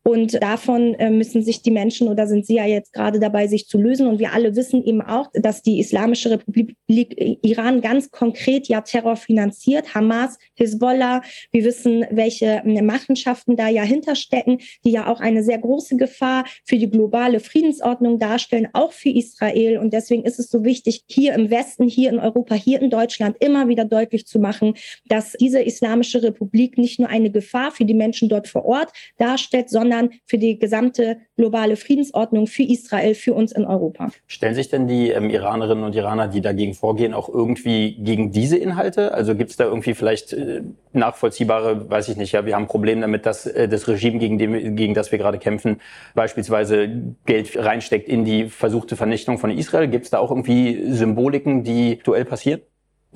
Und 0.06 0.42
davon 0.42 0.94
äh, 0.94 1.08
müssen 1.08 1.42
sich 1.42 1.62
die 1.62 1.70
Menschen 1.70 2.08
oder 2.08 2.26
sind 2.26 2.44
sie 2.46 2.56
ja 2.56 2.66
jetzt 2.66 2.92
gerade 2.92 3.18
dabei, 3.18 3.46
sich 3.46 3.68
zu 3.68 3.78
lösen. 3.78 4.06
Und 4.06 4.18
wir 4.18 4.34
alle 4.34 4.54
wissen 4.54 4.84
eben 4.84 5.00
auch, 5.00 5.30
dass 5.32 5.62
die 5.62 5.80
Islamische 5.80 6.30
Republik 6.30 6.76
Iran 7.42 7.80
ganz 7.80 8.10
konkret 8.10 8.68
ja 8.68 8.82
Terror 8.82 9.16
finanziert. 9.16 9.94
Hamas, 9.94 10.38
Hisbollah. 10.56 11.22
Wir 11.52 11.64
wissen, 11.64 12.04
welche 12.10 12.62
äh, 12.66 12.82
Machenschaften 12.82 13.56
da 13.56 13.68
ja 13.68 13.82
hinterstecken, 13.82 14.58
die 14.84 14.90
ja 14.90 15.10
auch 15.10 15.20
eine 15.20 15.42
sehr 15.42 15.56
große 15.56 15.96
Gefahr 15.96 16.44
für 16.66 16.76
die 16.76 16.90
globale 16.90 17.40
Friedensordnung 17.40 18.18
darstellen, 18.18 18.68
auch 18.74 18.92
für 18.92 19.08
Israel. 19.08 19.78
Und 19.78 19.94
deswegen 19.94 20.24
ist 20.24 20.38
es 20.38 20.50
so 20.50 20.64
wichtig, 20.64 21.04
hier 21.08 21.32
im 21.32 21.50
Westen, 21.50 21.88
hier 21.88 22.10
in 22.10 22.18
Europa, 22.18 22.54
hier 22.54 22.82
in 22.82 22.90
Deutschland 22.90 23.38
immer 23.40 23.68
wieder 23.68 23.86
deutlich 23.86 24.26
zu 24.26 24.38
machen, 24.38 24.74
dass 25.06 25.32
diese 25.32 25.62
Islamische 25.62 26.22
Republik 26.22 26.76
nicht 26.76 27.00
nur 27.00 27.08
eine 27.08 27.30
Gefahr 27.30 27.70
für 27.70 27.86
die 27.86 27.94
Menschen 27.94 28.28
dort 28.28 28.48
vor 28.48 28.66
Ort 28.66 28.92
darstellt, 29.16 29.70
sondern 29.70 29.93
sondern 29.94 30.18
für 30.26 30.38
die 30.38 30.58
gesamte 30.58 31.18
globale 31.36 31.76
Friedensordnung, 31.76 32.46
für 32.46 32.62
Israel, 32.62 33.14
für 33.14 33.34
uns 33.34 33.52
in 33.52 33.64
Europa. 33.64 34.10
Stellen 34.26 34.54
sich 34.54 34.68
denn 34.68 34.86
die 34.86 35.10
ähm, 35.10 35.30
Iranerinnen 35.30 35.84
und 35.84 35.94
Iraner, 35.94 36.28
die 36.28 36.40
dagegen 36.40 36.74
vorgehen, 36.74 37.14
auch 37.14 37.28
irgendwie 37.28 37.96
gegen 37.96 38.30
diese 38.30 38.56
Inhalte? 38.56 39.14
Also 39.14 39.34
gibt 39.34 39.50
es 39.50 39.56
da 39.56 39.64
irgendwie 39.64 39.94
vielleicht 39.94 40.32
äh, 40.32 40.62
nachvollziehbare, 40.92 41.90
weiß 41.90 42.08
ich 42.08 42.16
nicht, 42.16 42.32
ja, 42.32 42.46
wir 42.46 42.54
haben 42.54 42.64
ein 42.64 42.68
Problem 42.68 43.00
damit, 43.00 43.26
dass 43.26 43.46
äh, 43.46 43.68
das 43.68 43.88
Regime, 43.88 44.18
gegen, 44.18 44.38
dem, 44.38 44.76
gegen 44.76 44.94
das 44.94 45.12
wir 45.12 45.18
gerade 45.18 45.38
kämpfen, 45.38 45.80
beispielsweise 46.14 46.88
Geld 47.26 47.56
reinsteckt 47.56 48.08
in 48.08 48.24
die 48.24 48.46
versuchte 48.46 48.96
Vernichtung 48.96 49.38
von 49.38 49.50
Israel? 49.50 49.88
Gibt 49.88 50.04
es 50.04 50.10
da 50.10 50.18
auch 50.18 50.30
irgendwie 50.30 50.92
Symboliken, 50.92 51.64
die 51.64 51.96
aktuell 51.98 52.24
passieren? 52.24 52.60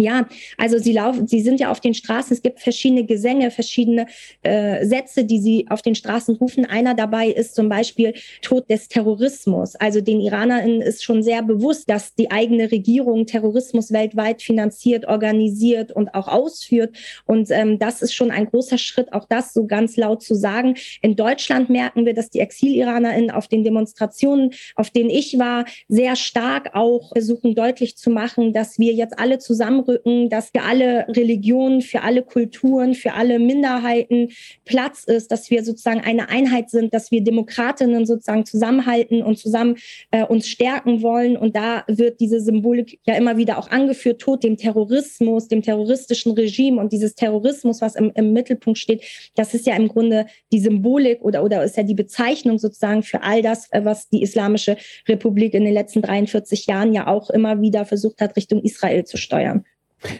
Ja, 0.00 0.28
also 0.56 0.78
sie 0.78 0.92
laufen, 0.92 1.26
sie 1.26 1.40
sind 1.40 1.58
ja 1.58 1.72
auf 1.72 1.80
den 1.80 1.92
Straßen. 1.92 2.32
Es 2.32 2.40
gibt 2.40 2.60
verschiedene 2.60 3.04
Gesänge, 3.04 3.50
verschiedene 3.50 4.06
äh, 4.42 4.86
Sätze, 4.86 5.24
die 5.24 5.40
sie 5.40 5.66
auf 5.70 5.82
den 5.82 5.96
Straßen 5.96 6.36
rufen. 6.36 6.64
Einer 6.64 6.94
dabei 6.94 7.26
ist 7.26 7.56
zum 7.56 7.68
Beispiel 7.68 8.14
Tod 8.40 8.70
des 8.70 8.86
Terrorismus. 8.86 9.74
Also 9.74 10.00
den 10.00 10.20
Iranern 10.20 10.80
ist 10.80 11.02
schon 11.02 11.24
sehr 11.24 11.42
bewusst, 11.42 11.90
dass 11.90 12.14
die 12.14 12.30
eigene 12.30 12.70
Regierung 12.70 13.26
Terrorismus 13.26 13.90
weltweit 13.90 14.40
finanziert, 14.40 15.04
organisiert 15.06 15.90
und 15.90 16.14
auch 16.14 16.28
ausführt. 16.28 16.96
Und 17.26 17.50
ähm, 17.50 17.80
das 17.80 18.00
ist 18.00 18.14
schon 18.14 18.30
ein 18.30 18.46
großer 18.46 18.78
Schritt, 18.78 19.12
auch 19.12 19.24
das 19.24 19.52
so 19.52 19.66
ganz 19.66 19.96
laut 19.96 20.22
zu 20.22 20.36
sagen. 20.36 20.76
In 21.02 21.16
Deutschland 21.16 21.70
merken 21.70 22.06
wir, 22.06 22.14
dass 22.14 22.30
die 22.30 22.38
Exil-IranerInnen 22.38 23.32
auf 23.32 23.48
den 23.48 23.64
Demonstrationen, 23.64 24.52
auf 24.76 24.90
denen 24.90 25.10
ich 25.10 25.40
war, 25.40 25.64
sehr 25.88 26.14
stark 26.14 26.76
auch 26.76 27.10
versuchen 27.12 27.56
deutlich 27.56 27.96
zu 27.96 28.10
machen, 28.10 28.52
dass 28.52 28.78
wir 28.78 28.92
jetzt 28.92 29.18
alle 29.18 29.40
zusammen 29.40 29.87
zusammenrücken, 29.88 30.28
dass 30.28 30.50
für 30.50 30.62
alle 30.62 31.06
Religionen, 31.08 31.82
für 31.82 32.02
alle 32.02 32.22
Kulturen, 32.22 32.94
für 32.94 33.14
alle 33.14 33.38
Minderheiten 33.38 34.30
Platz 34.64 35.04
ist, 35.04 35.30
dass 35.30 35.50
wir 35.50 35.64
sozusagen 35.64 36.00
eine 36.00 36.28
Einheit 36.28 36.70
sind, 36.70 36.94
dass 36.94 37.10
wir 37.10 37.22
Demokratinnen 37.22 38.06
sozusagen 38.06 38.44
zusammenhalten 38.44 39.22
und 39.22 39.38
zusammen 39.38 39.76
äh, 40.10 40.24
uns 40.24 40.48
stärken 40.48 41.02
wollen. 41.02 41.36
Und 41.36 41.56
da 41.56 41.84
wird 41.88 42.20
diese 42.20 42.40
Symbolik 42.40 43.00
ja 43.06 43.16
immer 43.16 43.36
wieder 43.36 43.58
auch 43.58 43.70
angeführt, 43.70 44.20
Tod 44.20 44.44
dem 44.44 44.56
Terrorismus, 44.56 45.48
dem 45.48 45.62
terroristischen 45.62 46.32
Regime 46.32 46.80
und 46.80 46.92
dieses 46.92 47.14
Terrorismus, 47.14 47.80
was 47.80 47.94
im, 47.94 48.12
im 48.14 48.32
Mittelpunkt 48.32 48.78
steht, 48.78 49.02
das 49.34 49.54
ist 49.54 49.66
ja 49.66 49.76
im 49.76 49.88
Grunde 49.88 50.26
die 50.52 50.60
Symbolik 50.60 51.22
oder, 51.22 51.42
oder 51.44 51.64
ist 51.64 51.76
ja 51.76 51.82
die 51.82 51.94
Bezeichnung 51.94 52.58
sozusagen 52.58 53.02
für 53.02 53.22
all 53.22 53.42
das, 53.42 53.70
äh, 53.72 53.84
was 53.84 54.08
die 54.08 54.22
Islamische 54.22 54.76
Republik 55.08 55.54
in 55.54 55.64
den 55.64 55.74
letzten 55.74 56.02
43 56.02 56.66
Jahren 56.66 56.92
ja 56.92 57.06
auch 57.06 57.30
immer 57.30 57.60
wieder 57.60 57.84
versucht 57.84 58.20
hat, 58.20 58.36
Richtung 58.36 58.62
Israel 58.62 59.04
zu 59.04 59.16
steuern. 59.16 59.64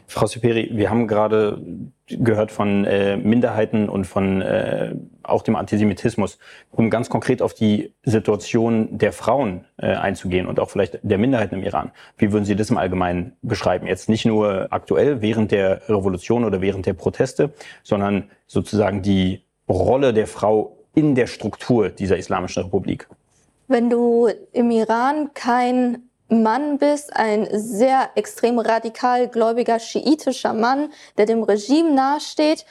Frau 0.07 0.27
Superi, 0.27 0.71
wir 0.73 0.91
haben 0.91 1.07
gerade 1.07 1.63
gehört 2.09 2.51
von 2.51 2.85
äh, 2.85 3.17
Minderheiten 3.17 3.89
und 3.89 4.07
von 4.07 4.43
äh, 4.43 4.95
auch 5.23 5.43
dem 5.43 5.57
Antisemitismus, 5.57 6.39
um 6.71 6.91
ganz 6.91 7.11
konkret 7.11 7.43
auf 7.43 7.55
die 7.55 7.95
Situation 8.03 8.99
der 8.99 9.13
Frauen 9.13 9.67
äh, 9.77 9.89
einzugehen 9.95 10.47
und 10.47 10.59
auch 10.59 10.71
vielleicht 10.71 10.99
der 11.03 11.19
Minderheiten 11.19 11.57
im 11.57 11.63
Iran. 11.63 11.93
Wie 12.17 12.33
würden 12.33 12.45
Sie 12.45 12.57
das 12.57 12.71
im 12.71 12.79
Allgemeinen 12.79 13.37
beschreiben? 13.43 13.87
Jetzt 13.87 14.09
nicht 14.09 14.25
nur 14.25 14.69
aktuell 14.71 15.21
während 15.21 15.53
der 15.53 15.89
Revolution 15.89 16.45
oder 16.45 16.61
während 16.61 16.87
der 16.87 16.95
Proteste, 16.95 17.53
sondern 17.83 18.31
sozusagen 18.47 19.03
die 19.03 19.43
Rolle 19.69 20.13
der 20.13 20.27
Frau 20.27 20.79
in 20.95 21.15
der 21.15 21.27
Struktur 21.27 21.91
dieser 21.91 22.17
Islamischen 22.17 22.65
Republik. 22.65 23.09
Wenn 23.69 23.91
du 23.91 24.29
im 24.53 24.71
Iran 24.71 25.35
kein 25.35 26.08
Mann 26.29 26.79
bist, 26.79 27.15
ein 27.15 27.49
sehr 27.53 28.11
extrem 28.15 28.59
radikal 28.59 29.29
gläubiger 29.29 29.79
schiitischer 29.79 30.53
Mann, 30.53 30.93
der 31.17 31.27
dem 31.27 31.43
Regime 31.43 31.93
nahesteht, 31.93 32.67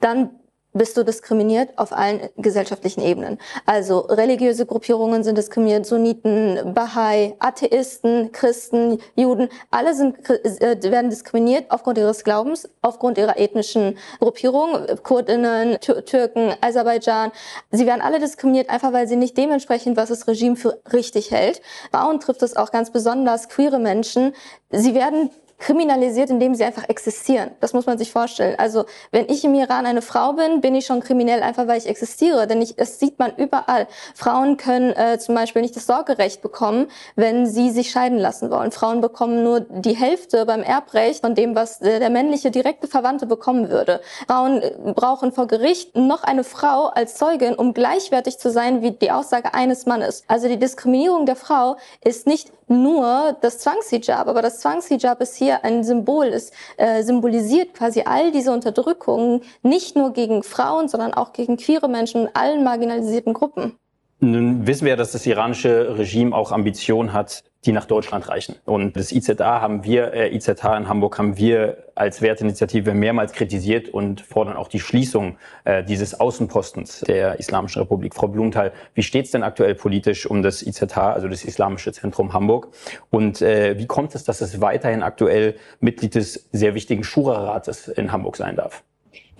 dann 0.00 0.39
bist 0.72 0.96
du 0.96 1.04
diskriminiert 1.04 1.76
auf 1.76 1.92
allen 1.92 2.28
gesellschaftlichen 2.36 3.02
Ebenen. 3.02 3.38
Also 3.66 4.00
religiöse 4.00 4.66
Gruppierungen 4.66 5.24
sind 5.24 5.36
diskriminiert, 5.36 5.86
Sunniten, 5.86 6.74
Bahai, 6.74 7.36
Atheisten, 7.38 8.32
Christen, 8.32 8.98
Juden, 9.16 9.48
alle 9.70 9.94
sind, 9.94 10.16
äh, 10.28 10.90
werden 10.90 11.10
diskriminiert 11.10 11.70
aufgrund 11.70 11.98
ihres 11.98 12.24
Glaubens, 12.24 12.68
aufgrund 12.82 13.18
ihrer 13.18 13.38
ethnischen 13.38 13.98
Gruppierung, 14.20 14.86
Kurdinnen, 15.02 15.78
Türken, 15.80 16.54
Aserbaidschan. 16.60 17.32
Sie 17.70 17.86
werden 17.86 18.00
alle 18.00 18.20
diskriminiert, 18.20 18.70
einfach 18.70 18.92
weil 18.92 19.08
sie 19.08 19.16
nicht 19.16 19.36
dementsprechend, 19.36 19.96
was 19.96 20.08
das 20.08 20.28
Regime 20.28 20.56
für 20.56 20.80
richtig 20.92 21.30
hält. 21.30 21.60
Frauen 21.90 22.20
trifft 22.20 22.42
es 22.42 22.56
auch 22.56 22.70
ganz 22.70 22.90
besonders, 22.90 23.48
queere 23.48 23.78
Menschen. 23.78 24.34
Sie 24.70 24.94
werden 24.94 25.30
kriminalisiert, 25.60 26.30
indem 26.30 26.54
sie 26.54 26.64
einfach 26.64 26.88
existieren. 26.88 27.50
Das 27.60 27.72
muss 27.72 27.86
man 27.86 27.98
sich 27.98 28.10
vorstellen. 28.10 28.56
Also 28.58 28.86
wenn 29.12 29.28
ich 29.28 29.44
im 29.44 29.54
Iran 29.54 29.86
eine 29.86 30.02
Frau 30.02 30.32
bin, 30.32 30.60
bin 30.60 30.74
ich 30.74 30.86
schon 30.86 31.00
kriminell, 31.00 31.42
einfach 31.42 31.68
weil 31.68 31.78
ich 31.78 31.86
existiere. 31.86 32.46
Denn 32.46 32.60
ich, 32.60 32.76
das 32.76 32.98
sieht 32.98 33.18
man 33.18 33.32
überall. 33.36 33.86
Frauen 34.14 34.56
können 34.56 34.90
äh, 34.92 35.18
zum 35.18 35.34
Beispiel 35.34 35.62
nicht 35.62 35.76
das 35.76 35.86
Sorgerecht 35.86 36.42
bekommen, 36.42 36.88
wenn 37.14 37.46
sie 37.46 37.70
sich 37.70 37.90
scheiden 37.90 38.18
lassen 38.18 38.50
wollen. 38.50 38.72
Frauen 38.72 39.00
bekommen 39.00 39.44
nur 39.44 39.60
die 39.60 39.94
Hälfte 39.94 40.46
beim 40.46 40.62
Erbrecht 40.62 41.20
von 41.20 41.34
dem, 41.34 41.54
was 41.54 41.80
äh, 41.82 42.00
der 42.00 42.10
männliche 42.10 42.50
direkte 42.50 42.88
Verwandte 42.88 43.26
bekommen 43.26 43.68
würde. 43.68 44.00
Frauen 44.26 44.62
äh, 44.62 44.72
brauchen 44.94 45.30
vor 45.32 45.46
Gericht 45.46 45.94
noch 45.96 46.24
eine 46.24 46.44
Frau 46.44 46.86
als 46.86 47.16
Zeugin, 47.16 47.54
um 47.54 47.74
gleichwertig 47.74 48.38
zu 48.38 48.50
sein 48.50 48.80
wie 48.82 48.92
die 48.92 49.10
Aussage 49.10 49.52
eines 49.52 49.84
Mannes. 49.84 50.24
Also 50.26 50.48
die 50.48 50.58
Diskriminierung 50.58 51.26
der 51.26 51.36
Frau 51.36 51.76
ist 52.02 52.26
nicht 52.26 52.50
nur 52.70 53.36
das 53.40 53.58
Zwangshijab, 53.58 54.28
aber 54.28 54.42
das 54.42 54.60
Zwangshijab 54.60 55.20
ist 55.20 55.36
hier 55.36 55.64
ein 55.64 55.84
Symbol, 55.84 56.26
es 56.26 56.52
äh, 56.76 57.02
symbolisiert 57.02 57.74
quasi 57.74 58.02
all 58.06 58.32
diese 58.32 58.52
Unterdrückungen, 58.52 59.42
nicht 59.62 59.96
nur 59.96 60.12
gegen 60.12 60.42
Frauen, 60.42 60.88
sondern 60.88 61.12
auch 61.12 61.32
gegen 61.32 61.56
queere 61.56 61.88
Menschen 61.88 62.28
allen 62.34 62.64
marginalisierten 62.64 63.34
Gruppen. 63.34 63.76
Nun 64.22 64.66
wissen 64.66 64.84
wir, 64.84 64.96
dass 64.96 65.12
das 65.12 65.24
iranische 65.24 65.96
Regime 65.96 66.36
auch 66.36 66.52
Ambitionen 66.52 67.14
hat, 67.14 67.42
die 67.64 67.72
nach 67.72 67.86
Deutschland 67.86 68.28
reichen. 68.28 68.56
Und 68.66 68.94
das 68.94 69.12
IZA 69.12 69.62
haben 69.62 69.82
wir, 69.84 70.12
äh, 70.12 70.34
IZH 70.34 70.76
in 70.76 70.88
Hamburg 70.88 71.18
haben 71.18 71.38
wir 71.38 71.84
als 71.94 72.20
Wertinitiative 72.20 72.92
mehrmals 72.92 73.32
kritisiert 73.32 73.88
und 73.88 74.20
fordern 74.20 74.56
auch 74.56 74.68
die 74.68 74.80
Schließung 74.80 75.38
äh, 75.64 75.82
dieses 75.82 76.20
Außenpostens 76.20 77.00
der 77.00 77.38
Islamischen 77.38 77.80
Republik. 77.80 78.14
Frau 78.14 78.28
Blumenthal, 78.28 78.72
wie 78.92 79.02
steht 79.02 79.24
es 79.24 79.30
denn 79.30 79.42
aktuell 79.42 79.74
politisch 79.74 80.26
um 80.26 80.42
das 80.42 80.62
IZH, 80.62 80.98
also 80.98 81.26
das 81.28 81.42
Islamische 81.44 81.92
Zentrum 81.92 82.34
Hamburg? 82.34 82.68
Und 83.08 83.40
äh, 83.40 83.78
wie 83.78 83.86
kommt 83.86 84.14
es, 84.14 84.24
dass 84.24 84.42
es 84.42 84.60
weiterhin 84.60 85.02
aktuell 85.02 85.56
Mitglied 85.80 86.14
des 86.14 86.48
sehr 86.52 86.74
wichtigen 86.74 87.04
Schura-Rates 87.04 87.88
in 87.88 88.12
Hamburg 88.12 88.36
sein 88.36 88.56
darf? 88.56 88.84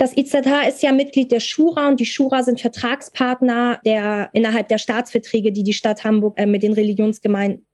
Das 0.00 0.16
IZH 0.16 0.66
ist 0.66 0.82
ja 0.82 0.92
Mitglied 0.92 1.30
der 1.30 1.40
Schura 1.40 1.86
und 1.88 2.00
die 2.00 2.06
Schura 2.06 2.42
sind 2.42 2.58
Vertragspartner 2.58 3.80
der, 3.84 4.30
innerhalb 4.32 4.68
der 4.68 4.78
Staatsverträge, 4.78 5.52
die 5.52 5.62
die 5.62 5.74
Stadt 5.74 6.04
Hamburg 6.04 6.38
äh, 6.38 6.46
mit 6.46 6.62
den 6.62 6.72
Religionsgemeinden 6.72 7.66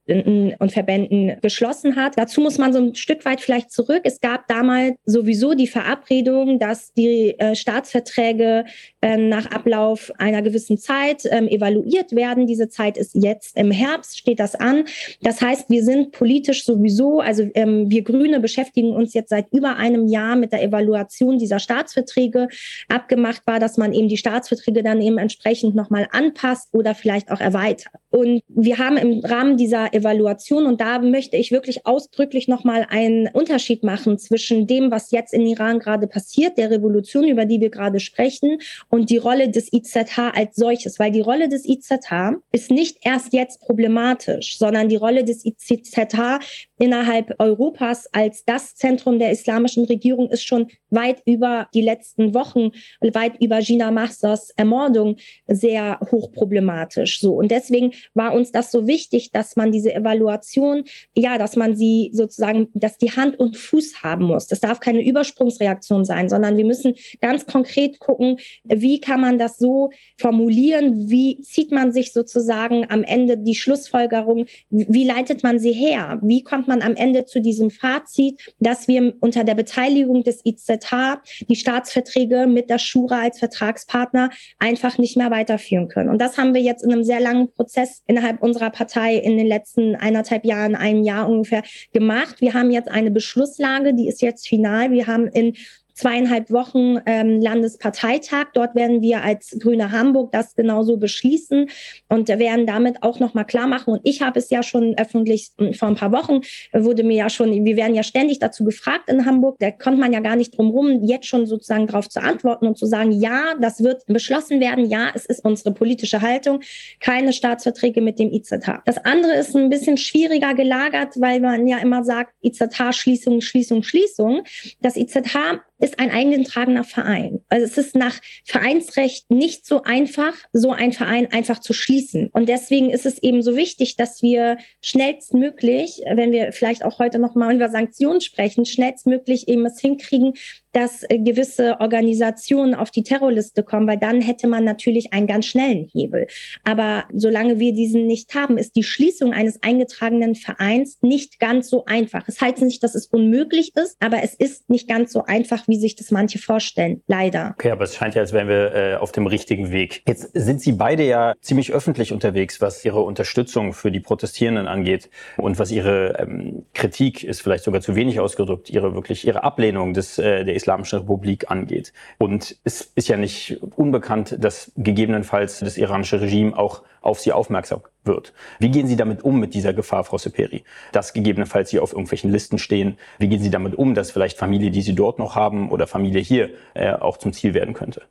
und 0.59 0.73
Verbänden 0.73 1.41
geschlossen 1.41 1.95
hat. 1.95 2.19
Dazu 2.19 2.41
muss 2.41 2.59
man 2.59 2.73
so 2.73 2.81
ein 2.81 2.95
Stück 2.97 3.25
weit 3.25 3.41
vielleicht 3.41 3.71
zurück. 3.71 4.03
Es 4.05 4.21
gab 4.21 4.49
damals 4.49 4.97
sowieso 5.05 5.55
die 5.55 5.69
Verabredung, 5.69 6.59
dass 6.59 6.93
die 6.95 7.39
äh, 7.39 7.55
Staatsverträge 7.55 8.65
äh, 9.07 9.17
nach 9.17 9.47
Ablauf 9.53 10.11
einer 10.19 10.43
gewissen 10.43 10.79
Zeit 10.79 11.23
ähm, 11.31 11.47
evaluiert 11.47 12.11
werden. 12.11 12.49
Diese 12.49 12.69
Zeit 12.69 12.99
ist 12.99 13.15
jetzt 13.15 13.57
im 13.57 13.71
Herbst, 13.71 14.19
steht 14.19 14.41
das 14.41 14.57
an. 14.57 14.85
Das 15.23 15.41
heißt, 15.41 15.71
wir 15.71 15.85
sind 15.85 16.11
politisch 16.11 16.65
sowieso, 16.65 17.21
also 17.21 17.49
ähm, 17.55 17.89
wir 17.89 18.03
Grüne 18.03 18.41
beschäftigen 18.41 18.91
uns 18.91 19.15
jetzt 19.15 19.31
seit 19.31 19.47
über 19.53 19.77
einem 19.77 20.09
Jahr 20.09 20.35
mit 20.35 20.51
der 20.53 20.61
Evaluation 20.61 21.39
dieser 21.39 21.61
Staatsverträge. 21.61 22.49
Abgemacht 22.89 23.43
war, 23.47 23.61
dass 23.61 23.77
man 23.77 23.93
eben 23.93 24.09
die 24.09 24.17
Staatsverträge 24.17 24.83
dann 24.83 25.01
eben 25.01 25.19
entsprechend 25.19 25.77
nochmal 25.77 26.09
anpasst 26.11 26.75
oder 26.75 26.97
vielleicht 26.97 27.31
auch 27.31 27.41
erweitert. 27.41 27.93
Und 28.11 28.43
wir 28.49 28.79
haben 28.79 28.97
im 28.97 29.21
Rahmen 29.21 29.57
dieser 29.57 29.95
Evaluation. 29.95 30.67
Und 30.67 30.81
da 30.81 30.99
möchte 30.99 31.37
ich 31.37 31.53
wirklich 31.53 31.87
ausdrücklich 31.87 32.49
nochmal 32.49 32.87
einen 32.89 33.29
Unterschied 33.29 33.85
machen 33.85 34.19
zwischen 34.19 34.67
dem, 34.67 34.91
was 34.91 35.13
jetzt 35.13 35.33
in 35.33 35.47
Iran 35.47 35.79
gerade 35.79 36.09
passiert, 36.09 36.59
der 36.59 36.71
Revolution, 36.71 37.29
über 37.29 37.45
die 37.45 37.61
wir 37.61 37.71
gerade 37.71 38.01
sprechen, 38.01 38.59
und 38.97 39.11
die 39.11 39.19
Rolle 39.19 39.51
des 39.51 39.71
IZH 39.73 40.33
als 40.35 40.57
solches. 40.57 40.99
Weil 40.99 41.13
die 41.13 41.21
Rolle 41.21 41.49
des 41.49 41.69
IZH 41.69 42.37
ist 42.51 42.71
nicht 42.71 42.97
erst 43.03 43.33
jetzt 43.35 43.61
problematisch, 43.61 44.59
sondern 44.59 44.89
die 44.89 44.97
Rolle 44.97 45.23
des 45.23 45.45
IZH 45.45 46.41
innerhalb 46.79 47.35
Europas 47.39 48.07
als 48.13 48.45
das 48.45 48.75
Zentrum 48.75 49.19
der 49.19 49.31
islamischen 49.31 49.85
Regierung 49.85 50.31
ist 50.31 50.47
schon 50.47 50.69
weit 50.91 51.23
über 51.25 51.69
die 51.75 51.83
letzten 51.83 52.35
Wochen, 52.35 52.71
weit 53.01 53.41
über 53.41 53.61
Gina 53.61 53.91
Mahsas 53.91 54.51
Ermordung 54.57 55.17
sehr 55.47 55.99
hochproblematisch. 56.11 57.21
So. 57.21 57.35
Und 57.35 57.51
deswegen 57.51 57.93
war 58.15 58.35
uns 58.35 58.53
das 58.53 58.71
so 58.71 58.87
wichtig, 58.87 59.31
dass 59.33 59.57
man 59.57 59.73
diese 59.73 59.95
Evaluation, 59.95 60.85
ja, 61.15 61.39
dass 61.39 61.57
man 61.57 61.77
sie 61.77 62.11
sozusagen, 62.13 62.69
dass 62.75 62.99
die 62.99 63.13
Hand 63.13 63.39
und 63.39 63.57
Fuß 63.57 64.03
haben 64.03 64.27
muss. 64.27 64.47
Das 64.47 64.61
darf 64.61 64.81
keine 64.81 65.05
Übersprungsreaktion 65.05 66.05
sein, 66.05 66.29
sondern 66.29 66.57
wir 66.57 66.65
müssen 66.65 66.95
ganz 67.21 67.47
konkret 67.47 67.99
gucken, 68.01 68.39
wie 68.65 69.01
kann 69.01 69.21
man 69.21 69.39
das 69.39 69.59
so 69.59 69.91
formulieren, 70.19 71.11
wie 71.11 71.41
zieht 71.41 71.73
man 71.73 71.93
sich 71.93 72.13
sozusagen 72.13 72.89
am 72.91 73.03
Ende 73.03 73.39
die 73.39 73.55
Schlussfolgerung, 73.55 74.47
wie 74.71 75.05
leitet 75.05 75.43
man 75.43 75.59
sie 75.59 75.73
her, 75.73 76.19
wie 76.23 76.43
kommt 76.43 76.66
man 76.67 76.83
am 76.83 76.95
Ende 76.95 77.25
zu 77.25 77.41
diesem 77.41 77.71
Fazit, 77.71 78.55
dass 78.59 78.89
wir 78.89 79.15
unter 79.21 79.45
der 79.45 79.55
Beteiligung 79.55 80.23
des 80.23 80.45
IZH 80.45 81.21
die 81.49 81.57
Staatsverträge 81.57 82.47
mit 82.47 82.71
der 82.71 82.79
Schura 82.79 83.21
als 83.23 83.39
Vertragspartner 83.39 84.31
einfach 84.59 84.99
nicht 84.99 85.17
mehr 85.17 85.31
weiterführen 85.31 85.89
können. 85.89 86.11
Und 86.11 86.21
das 86.21 86.39
haben 86.39 86.55
wir 86.55 86.63
jetzt 86.63 86.85
in 86.85 86.93
einem 86.93 87.05
sehr 87.05 87.21
langen 87.21 87.53
Prozess 87.53 88.03
innerhalb 88.07 88.43
unserer 88.43 88.71
Partei 88.71 89.17
in 89.17 89.37
den 89.37 89.47
letzten 89.47 89.95
eineinhalb 89.97 90.45
Jahren, 90.45 90.75
ein 90.75 91.05
Jahr 91.05 91.29
ungefähr 91.29 91.63
gemacht. 91.93 92.41
Wir 92.41 92.55
haben 92.55 92.71
jetzt 92.71 92.89
eine 92.89 93.11
Beschlusslage, 93.11 93.95
die 93.95 94.09
ist 94.09 94.23
jetzt 94.23 94.49
final. 94.49 94.91
Wir 94.91 95.07
haben 95.07 95.29
in 95.29 95.55
zweieinhalb 95.97 96.51
Wochen 96.51 96.99
ähm, 97.07 97.41
Landesparteitag. 97.41 98.49
Dort 98.53 98.75
werden 98.75 99.01
wir 99.01 99.23
als 99.23 99.57
Grüne 99.59 99.91
Hamburg 99.91 100.31
das 100.31 100.55
genauso 100.55 100.99
beschließen 100.99 101.69
und 102.09 102.29
werden 102.29 102.67
damit 102.67 103.03
auch 103.03 103.19
nochmal 103.19 103.47
klar 103.47 103.67
machen. 103.67 103.95
Und 103.95 104.01
ich 104.05 104.21
habe 104.21 104.39
es 104.39 104.51
ja 104.51 104.63
schon 104.63 104.95
öffentlich 104.99 105.51
hm, 105.59 105.73
vor 105.75 105.89
ein 105.89 105.97
paar 105.97 106.13
Wochen, 106.13 106.43
wurde 106.73 107.03
mir 107.03 107.17
ja 107.17 107.31
schon, 107.31 107.65
wir 107.65 107.77
werden 107.77 107.95
ja 107.95 108.03
ständig 108.03 108.39
dazu 108.39 108.65
gefragt 108.65 109.09
in 109.09 109.25
Hamburg, 109.25 109.57
da 109.59 109.71
kommt 109.71 109.99
man 109.99 110.13
ja 110.13 110.21
gar 110.21 110.37
nicht 110.37 110.57
drum 110.57 110.71
rum, 110.71 111.03
jetzt 111.03 111.27
schon 111.27 111.47
sozusagen 111.47 111.87
darauf 111.87 112.09
zu 112.09 112.21
antworten 112.21 112.67
und 112.67 112.77
zu 112.77 112.87
sagen, 112.87 113.13
ja, 113.13 113.55
das 113.61 113.83
wird 113.83 114.05
beschlossen 114.07 114.61
werden, 114.61 114.85
ja, 114.87 115.11
es 115.15 115.25
ist 115.25 115.45
unsere 115.45 115.73
politische 115.73 116.21
Haltung, 116.21 116.61
keine 117.01 117.33
Staatsverträge 117.33 118.03
mit 118.03 118.19
dem 118.19 118.31
IZH. 118.33 118.83
Das 118.85 118.99
andere 118.99 119.35
ist 119.35 119.57
ein 119.57 119.71
bisschen 119.71 119.97
schwieriger 119.97 120.55
gelagert, 120.55 121.15
weil 121.21 121.41
man 121.41 121.67
ja 121.67 121.79
immer 121.79 122.05
sagt, 122.05 122.35
IZH-Schließung, 122.43 123.41
Schließung, 123.41 123.83
Schließung. 123.83 124.43
Das 124.81 124.97
IZH 124.97 125.63
ist 125.79 125.99
ein 125.99 126.11
eingetragener 126.11 126.85
Verein. 126.85 127.41
Also 127.49 127.67
es 127.67 127.77
ist 127.77 127.95
nach 127.95 128.19
Vereinsrecht 128.45 129.31
nicht 129.31 129.67
so 129.67 129.83
einfach, 129.83 130.35
so 130.53 130.73
ein 130.73 130.93
Verein 130.93 131.31
einfach 131.33 131.59
zu 131.59 131.73
schließen. 131.73 132.29
Und 132.33 132.49
deswegen 132.49 132.91
ist 132.91 133.07
es 133.07 133.23
eben 133.23 133.43
so 133.43 133.57
wichtig, 133.57 133.97
dass 133.97 134.23
wir 134.23 134.59
schnellstmöglich, 134.83 136.03
wenn 136.11 136.33
wir 136.33 136.53
vielleicht 136.53 136.85
auch 136.85 136.99
heute 136.99 137.19
noch 137.19 137.35
mal 137.35 137.55
über 137.55 137.69
Sanktionen 137.69 138.21
sprechen, 138.21 138.65
schnellstmöglich 138.65 139.49
eben 139.49 139.67
es 139.67 139.81
hinkriegen, 139.81 140.35
dass 140.77 141.03
äh, 141.09 141.19
gewisse 141.19 141.81
Organisationen 141.81 142.75
auf 142.75 142.91
die 142.91 143.03
Terrorliste 143.03 143.63
kommen, 143.63 143.89
weil 143.89 143.99
dann 143.99 144.21
hätte 144.21 144.47
man 144.47 144.63
natürlich 144.65 145.13
einen 145.13 145.27
ganz 145.27 145.47
schnellen 145.47 145.89
Hebel. 145.91 146.27
Aber 146.65 147.05
solange 147.13 147.59
wir 147.59 147.73
diesen 147.73 148.07
nicht 148.07 148.35
haben, 148.35 148.59
ist 148.59 148.77
die 148.77 148.83
Schließung 148.83 149.33
eines 149.33 149.63
eingetragenen 149.63 150.35
Vereins 150.35 150.99
nicht 151.01 151.41
ganz 151.41 151.71
so 151.71 151.87
einfach. 151.87 152.25
Es 152.29 152.37
das 152.37 152.47
heißt 152.47 152.63
nicht, 152.63 152.83
dass 152.83 152.95
es 152.95 153.07
unmöglich 153.07 153.73
ist, 153.75 153.97
aber 154.01 154.23
es 154.23 154.35
ist 154.35 154.69
nicht 154.69 154.87
ganz 154.87 155.13
so 155.13 155.25
einfach, 155.25 155.67
wie 155.67 155.79
sich 155.79 155.97
das 155.97 156.11
manche 156.11 156.39
vorstellen. 156.39 157.03
Leider. 157.07 157.55
Okay, 157.55 157.71
aber 157.71 157.85
es 157.85 157.95
scheint 157.95 158.15
ja, 158.15 158.21
als 158.21 158.35
wären 158.35 158.49
wir 158.49 158.75
äh, 158.75 158.95
auf 158.97 159.13
dem 159.13 159.27
richtigen 159.27 159.71
Weg. 159.71 160.03
Jetzt 160.07 160.31
sind 160.35 160.61
Sie 160.61 160.73
beide 160.73 161.05
ja 161.05 161.35
ziemlich 161.41 161.73
öffentlich 161.73 162.13
unterwegs, 162.13 162.61
was 162.61 162.85
Ihre 162.85 163.01
Unterstützung 163.01 163.73
für 163.73 163.91
die 163.91 164.01
Protestierenden 164.01 164.69
angeht 164.69 165.09
und 165.39 165.59
was 165.59 165.71
Ihre 165.71 166.19
ähm, 166.19 166.67
Kritik 166.75 167.25
ist 167.25 167.41
vielleicht 167.41 167.65
sogar 167.65 167.81
zu 167.81 167.95
wenig 167.95 168.21
ausgedrückt, 168.21 168.69
Ihre 168.69 168.95
wirklich 168.95 169.27
Ihre 169.27 169.43
Ablehnung 169.43 169.95
des 169.95 170.19
äh, 170.19 170.45
der 170.45 170.55
Islamischen 170.67 170.99
Republik 170.99 171.49
angeht. 171.49 171.93
Und 172.19 172.57
es 172.65 172.81
ist 172.97 173.07
ja 173.07 173.17
nicht 173.17 173.61
unbekannt, 173.77 174.37
dass 174.41 174.73
gegebenenfalls 174.77 175.61
das 175.61 175.79
iranische 175.79 176.21
Regime 176.21 176.59
auch 176.59 176.83
auf 177.03 177.21
sie 177.21 177.33
aufmerksam 177.33 177.83
wird. 178.03 178.33
Wie 178.59 178.71
gehen 178.71 178.89
Sie 178.89 178.97
damit 178.97 179.23
um 179.23 179.39
mit 179.39 179.55
dieser 179.55 179.73
Gefahr, 179.73 180.03
Frau 180.03 180.19
Seperi? 180.19 180.65
Dass 180.91 181.13
gegebenenfalls 181.13 181.71
Sie 181.71 181.79
auf 181.79 181.93
irgendwelchen 181.93 182.33
Listen 182.33 182.59
stehen. 182.59 182.99
Wie 183.19 183.29
gehen 183.29 183.41
Sie 183.41 183.51
damit 183.51 183.77
um, 183.77 183.95
dass 183.95 184.11
vielleicht 184.11 184.39
Familie, 184.39 184.73
die 184.73 184.83
Sie 184.83 184.97
dort 184.97 185.21
noch 185.21 185.37
haben 185.37 185.71
oder 185.71 185.87
Familie 185.87 186.21
hier 186.21 186.51
äh, 186.75 186.93
auch 186.93 187.17
zum 187.17 187.33
Ziel 187.33 187.55
werden 187.55 187.75
könnte? 187.75 188.03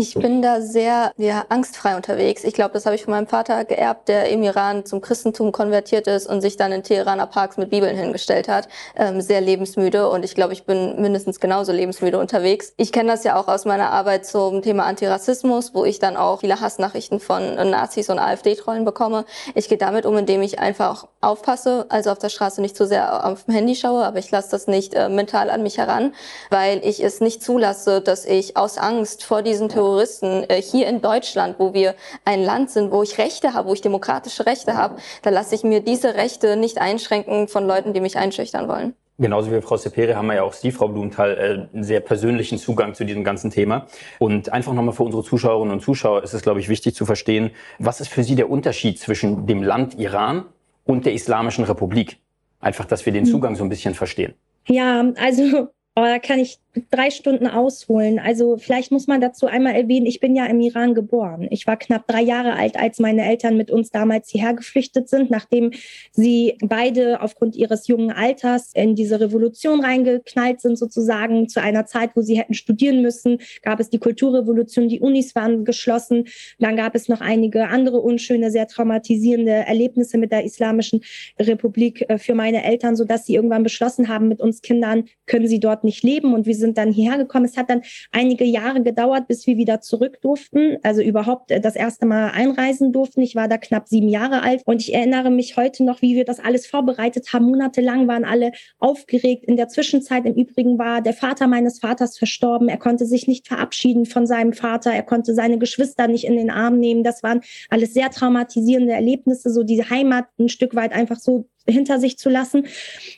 Ich 0.00 0.14
bin 0.14 0.42
da 0.42 0.60
sehr 0.60 1.10
ja, 1.16 1.44
angstfrei 1.48 1.96
unterwegs. 1.96 2.44
Ich 2.44 2.54
glaube, 2.54 2.70
das 2.74 2.86
habe 2.86 2.94
ich 2.94 3.02
von 3.02 3.10
meinem 3.10 3.26
Vater 3.26 3.64
geerbt, 3.64 4.06
der 4.06 4.28
im 4.28 4.44
Iran 4.44 4.86
zum 4.86 5.00
Christentum 5.00 5.50
konvertiert 5.50 6.06
ist 6.06 6.28
und 6.28 6.40
sich 6.40 6.56
dann 6.56 6.70
in 6.70 6.84
Teheraner 6.84 7.26
Parks 7.26 7.56
mit 7.56 7.70
Bibeln 7.70 7.96
hingestellt 7.96 8.46
hat. 8.46 8.68
Ähm, 8.94 9.20
sehr 9.20 9.40
lebensmüde 9.40 10.08
und 10.08 10.24
ich 10.24 10.36
glaube, 10.36 10.52
ich 10.52 10.66
bin 10.66 11.02
mindestens 11.02 11.40
genauso 11.40 11.72
lebensmüde 11.72 12.16
unterwegs. 12.16 12.74
Ich 12.76 12.92
kenne 12.92 13.10
das 13.10 13.24
ja 13.24 13.34
auch 13.34 13.48
aus 13.48 13.64
meiner 13.64 13.90
Arbeit 13.90 14.24
zum 14.24 14.62
Thema 14.62 14.84
Antirassismus, 14.84 15.74
wo 15.74 15.84
ich 15.84 15.98
dann 15.98 16.16
auch 16.16 16.42
viele 16.42 16.60
Hassnachrichten 16.60 17.18
von 17.18 17.56
Nazis 17.56 18.08
und 18.08 18.20
AfD-Trollen 18.20 18.84
bekomme. 18.84 19.24
Ich 19.56 19.68
gehe 19.68 19.78
damit 19.78 20.06
um, 20.06 20.16
indem 20.16 20.42
ich 20.42 20.60
einfach 20.60 21.08
aufpasse, 21.20 21.86
also 21.88 22.12
auf 22.12 22.18
der 22.18 22.28
Straße 22.28 22.60
nicht 22.60 22.76
zu 22.76 22.86
sehr 22.86 23.26
auf 23.26 23.46
dem 23.46 23.54
Handy 23.54 23.74
schaue, 23.74 24.04
aber 24.04 24.20
ich 24.20 24.30
lasse 24.30 24.52
das 24.52 24.68
nicht 24.68 24.94
äh, 24.94 25.08
mental 25.08 25.50
an 25.50 25.64
mich 25.64 25.76
heran, 25.76 26.14
weil 26.50 26.80
ich 26.84 27.02
es 27.02 27.20
nicht 27.20 27.42
zulasse, 27.42 28.00
dass 28.00 28.26
ich 28.26 28.56
aus 28.56 28.78
Angst 28.78 29.24
vor 29.24 29.42
diesen 29.42 29.68
Terroristen 29.68 29.87
Terroristen 29.88 30.44
äh, 30.48 30.60
hier 30.60 30.86
in 30.86 31.00
Deutschland, 31.00 31.56
wo 31.58 31.72
wir 31.72 31.94
ein 32.24 32.42
Land 32.42 32.70
sind, 32.70 32.92
wo 32.92 33.02
ich 33.02 33.18
Rechte 33.18 33.54
habe, 33.54 33.68
wo 33.68 33.72
ich 33.72 33.80
demokratische 33.80 34.44
Rechte 34.44 34.74
habe, 34.74 34.96
da 35.22 35.30
lasse 35.30 35.54
ich 35.54 35.64
mir 35.64 35.80
diese 35.80 36.14
Rechte 36.14 36.56
nicht 36.56 36.78
einschränken 36.78 37.48
von 37.48 37.66
Leuten, 37.66 37.94
die 37.94 38.00
mich 38.00 38.16
einschüchtern 38.18 38.68
wollen. 38.68 38.94
Genauso 39.20 39.50
wie 39.50 39.60
Frau 39.60 39.76
Sepere 39.76 40.14
haben 40.14 40.26
wir 40.26 40.34
ja 40.34 40.42
auch 40.42 40.52
Sie, 40.52 40.70
Frau 40.70 40.88
Blumenthal, 40.88 41.36
äh, 41.72 41.74
einen 41.74 41.82
sehr 41.82 42.00
persönlichen 42.00 42.58
Zugang 42.58 42.94
zu 42.94 43.04
diesem 43.04 43.24
ganzen 43.24 43.50
Thema. 43.50 43.86
Und 44.18 44.52
einfach 44.52 44.74
nochmal 44.74 44.94
für 44.94 45.02
unsere 45.04 45.24
Zuschauerinnen 45.24 45.72
und 45.72 45.80
Zuschauer 45.80 46.22
ist 46.22 46.34
es, 46.34 46.42
glaube 46.42 46.60
ich, 46.60 46.68
wichtig 46.68 46.94
zu 46.94 47.06
verstehen, 47.06 47.50
was 47.78 48.00
ist 48.00 48.08
für 48.08 48.22
Sie 48.22 48.36
der 48.36 48.50
Unterschied 48.50 48.98
zwischen 49.00 49.46
dem 49.46 49.62
Land 49.62 49.98
Iran 49.98 50.44
und 50.84 51.06
der 51.06 51.14
Islamischen 51.14 51.64
Republik? 51.64 52.18
Einfach, 52.60 52.84
dass 52.84 53.06
wir 53.06 53.12
den 53.12 53.24
hm. 53.24 53.30
Zugang 53.32 53.56
so 53.56 53.64
ein 53.64 53.70
bisschen 53.70 53.94
verstehen. 53.94 54.34
Ja, 54.66 55.04
also 55.16 55.68
Oh, 55.98 56.04
da 56.04 56.20
kann 56.20 56.38
ich 56.38 56.60
drei 56.90 57.10
Stunden 57.10 57.46
ausholen. 57.46 58.18
Also 58.18 58.56
vielleicht 58.56 58.92
muss 58.92 59.06
man 59.06 59.20
dazu 59.20 59.46
einmal 59.46 59.74
erwähnen, 59.74 60.06
ich 60.06 60.20
bin 60.20 60.34
ja 60.36 60.46
im 60.46 60.60
Iran 60.60 60.94
geboren. 60.94 61.46
Ich 61.50 61.66
war 61.66 61.76
knapp 61.76 62.06
drei 62.06 62.22
Jahre 62.22 62.54
alt, 62.54 62.76
als 62.76 62.98
meine 62.98 63.24
Eltern 63.24 63.56
mit 63.56 63.70
uns 63.70 63.90
damals 63.90 64.28
hierher 64.28 64.54
geflüchtet 64.54 65.08
sind, 65.08 65.30
nachdem 65.30 65.70
sie 66.12 66.56
beide 66.60 67.20
aufgrund 67.20 67.56
ihres 67.56 67.86
jungen 67.88 68.10
Alters 68.10 68.72
in 68.74 68.94
diese 68.94 69.20
Revolution 69.20 69.84
reingeknallt 69.84 70.60
sind, 70.60 70.76
sozusagen 70.78 71.48
zu 71.48 71.60
einer 71.60 71.86
Zeit, 71.86 72.10
wo 72.14 72.22
sie 72.22 72.38
hätten 72.38 72.54
studieren 72.54 73.02
müssen. 73.02 73.38
Gab 73.62 73.80
es 73.80 73.90
die 73.90 73.98
Kulturrevolution, 73.98 74.88
die 74.88 75.00
Unis 75.00 75.34
waren 75.34 75.64
geschlossen. 75.64 76.24
Dann 76.58 76.76
gab 76.76 76.94
es 76.94 77.08
noch 77.08 77.20
einige 77.20 77.68
andere 77.68 78.00
unschöne, 78.00 78.50
sehr 78.50 78.66
traumatisierende 78.66 79.50
Erlebnisse 79.50 80.18
mit 80.18 80.32
der 80.32 80.44
Islamischen 80.44 81.00
Republik 81.38 82.04
äh, 82.08 82.18
für 82.18 82.34
meine 82.34 82.64
Eltern, 82.64 82.96
sodass 82.96 83.26
sie 83.26 83.34
irgendwann 83.34 83.62
beschlossen 83.62 84.08
haben, 84.08 84.28
mit 84.28 84.40
uns 84.40 84.62
Kindern 84.62 85.04
können 85.26 85.48
sie 85.48 85.60
dort 85.60 85.84
nicht 85.84 86.02
leben. 86.02 86.34
Und 86.34 86.46
wir 86.46 86.54
sind 86.54 86.67
dann 86.74 86.92
hierher 86.92 87.18
gekommen. 87.18 87.44
Es 87.44 87.56
hat 87.56 87.70
dann 87.70 87.82
einige 88.12 88.44
Jahre 88.44 88.82
gedauert, 88.82 89.28
bis 89.28 89.46
wir 89.46 89.56
wieder 89.56 89.80
zurück 89.80 90.20
durften, 90.20 90.78
also 90.82 91.02
überhaupt 91.02 91.50
äh, 91.50 91.60
das 91.60 91.76
erste 91.76 92.06
Mal 92.06 92.30
einreisen 92.30 92.92
durften. 92.92 93.20
Ich 93.20 93.34
war 93.34 93.48
da 93.48 93.58
knapp 93.58 93.88
sieben 93.88 94.08
Jahre 94.08 94.42
alt 94.42 94.62
und 94.64 94.82
ich 94.82 94.94
erinnere 94.94 95.30
mich 95.30 95.56
heute 95.56 95.84
noch, 95.84 96.02
wie 96.02 96.16
wir 96.16 96.24
das 96.24 96.40
alles 96.40 96.66
vorbereitet 96.66 97.32
haben. 97.32 97.46
Monatelang 97.46 98.08
waren 98.08 98.24
alle 98.24 98.52
aufgeregt. 98.78 99.44
In 99.44 99.56
der 99.56 99.68
Zwischenzeit 99.68 100.26
im 100.26 100.34
Übrigen 100.34 100.78
war 100.78 101.00
der 101.02 101.14
Vater 101.14 101.46
meines 101.46 101.78
Vaters 101.80 102.18
verstorben. 102.18 102.68
Er 102.68 102.78
konnte 102.78 103.06
sich 103.06 103.26
nicht 103.26 103.48
verabschieden 103.48 104.06
von 104.06 104.26
seinem 104.26 104.52
Vater. 104.52 104.92
Er 104.92 105.02
konnte 105.02 105.34
seine 105.34 105.58
Geschwister 105.58 106.08
nicht 106.08 106.24
in 106.24 106.36
den 106.36 106.50
Arm 106.50 106.78
nehmen. 106.78 107.04
Das 107.04 107.22
waren 107.22 107.40
alles 107.68 107.94
sehr 107.94 108.10
traumatisierende 108.10 108.92
Erlebnisse, 108.92 109.50
so 109.50 109.62
die 109.62 109.82
Heimat 109.82 110.26
ein 110.38 110.48
Stück 110.48 110.74
weit 110.74 110.92
einfach 110.92 111.18
so 111.18 111.46
hinter 111.66 111.98
sich 112.00 112.18
zu 112.18 112.30
lassen. 112.30 112.66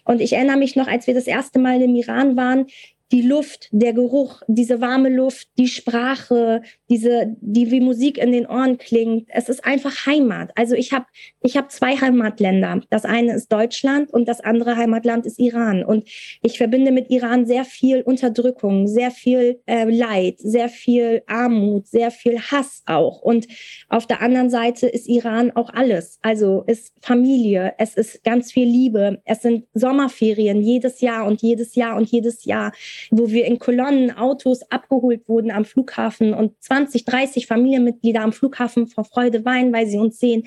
Und 0.05 0.21
ich 0.21 0.33
erinnere 0.33 0.57
mich 0.57 0.77
noch, 0.77 0.89
als 0.89 1.07
wir 1.07 1.15
das 1.15 1.27
erste 1.27 1.59
Mal 1.59 1.81
im 1.83 1.95
Iran 1.95 2.37
waren, 2.37 2.67
die 3.13 3.23
Luft, 3.23 3.69
der 3.73 3.93
Geruch, 3.93 4.43
diese 4.47 4.81
warme 4.81 5.09
Luft, 5.09 5.49
die 5.59 5.69
Sprache, 5.69 6.63
diese, 6.89 7.37
die 7.41 7.71
wie 7.71 7.81
Musik 7.81 8.19
in 8.19 8.33
den 8.33 8.47
Ohren 8.47 8.79
klingt. 8.79 9.29
Es 9.29 9.49
ist 9.49 9.65
einfach 9.65 10.07
Heimat. 10.07 10.53
Also 10.55 10.75
ich 10.75 10.93
habe 10.93 11.07
ich 11.41 11.57
hab 11.57 11.73
zwei 11.73 11.97
Heimatländer. 11.97 12.83
Das 12.91 13.05
eine 13.05 13.35
ist 13.35 13.51
Deutschland 13.53 14.13
und 14.13 14.29
das 14.29 14.41
andere 14.41 14.77
Heimatland 14.77 15.27
ist 15.27 15.39
Iran. 15.39 15.85
Und 15.85 16.09
ich 16.43 16.59
verbinde 16.59 16.93
mit 16.93 17.11
Iran 17.11 17.47
sehr 17.47 17.65
viel 17.65 18.03
Unterdrückung, 18.03 18.87
sehr 18.87 19.11
viel 19.11 19.61
äh, 19.67 19.85
Leid, 19.91 20.39
sehr 20.39 20.69
viel 20.69 21.23
Armut, 21.27 21.89
sehr 21.89 22.11
viel 22.11 22.41
Hass 22.41 22.83
auch. 22.87 23.23
Und 23.23 23.49
auf 23.89 24.07
der 24.07 24.23
anderen 24.23 24.51
Seite 24.51 24.87
ist 24.87 25.09
Iran 25.09 25.51
auch 25.53 25.71
alles. 25.71 26.19
Also 26.23 26.63
ist 26.67 26.93
Familie, 27.03 27.75
es 27.79 27.95
ist 27.95 28.23
ganz 28.23 28.53
viel 28.53 28.69
Liebe, 28.69 29.21
es 29.25 29.43
sind 29.43 29.67
Sommerferien 29.75 30.63
jedes 30.63 31.01
Jahr 31.01 31.27
und 31.27 31.43
jedes 31.43 31.75
Jahr 31.75 31.97
und 31.97 32.09
jedes 32.09 32.45
Jahr. 32.45 32.73
Wo 33.11 33.31
wir 33.31 33.47
in 33.47 33.59
Kolonnen 33.59 34.17
Autos 34.17 34.63
abgeholt 34.71 35.29
wurden 35.29 35.51
am 35.51 35.65
Flughafen 35.65 36.35
und 36.35 36.61
20, 36.63 37.05
30 37.05 37.47
Familienmitglieder 37.47 38.21
am 38.21 38.33
Flughafen 38.33 38.87
vor 38.87 39.05
Freude 39.05 39.45
weinen, 39.45 39.73
weil 39.73 39.87
sie 39.87 39.99
uns 39.99 40.19
sehen. 40.19 40.45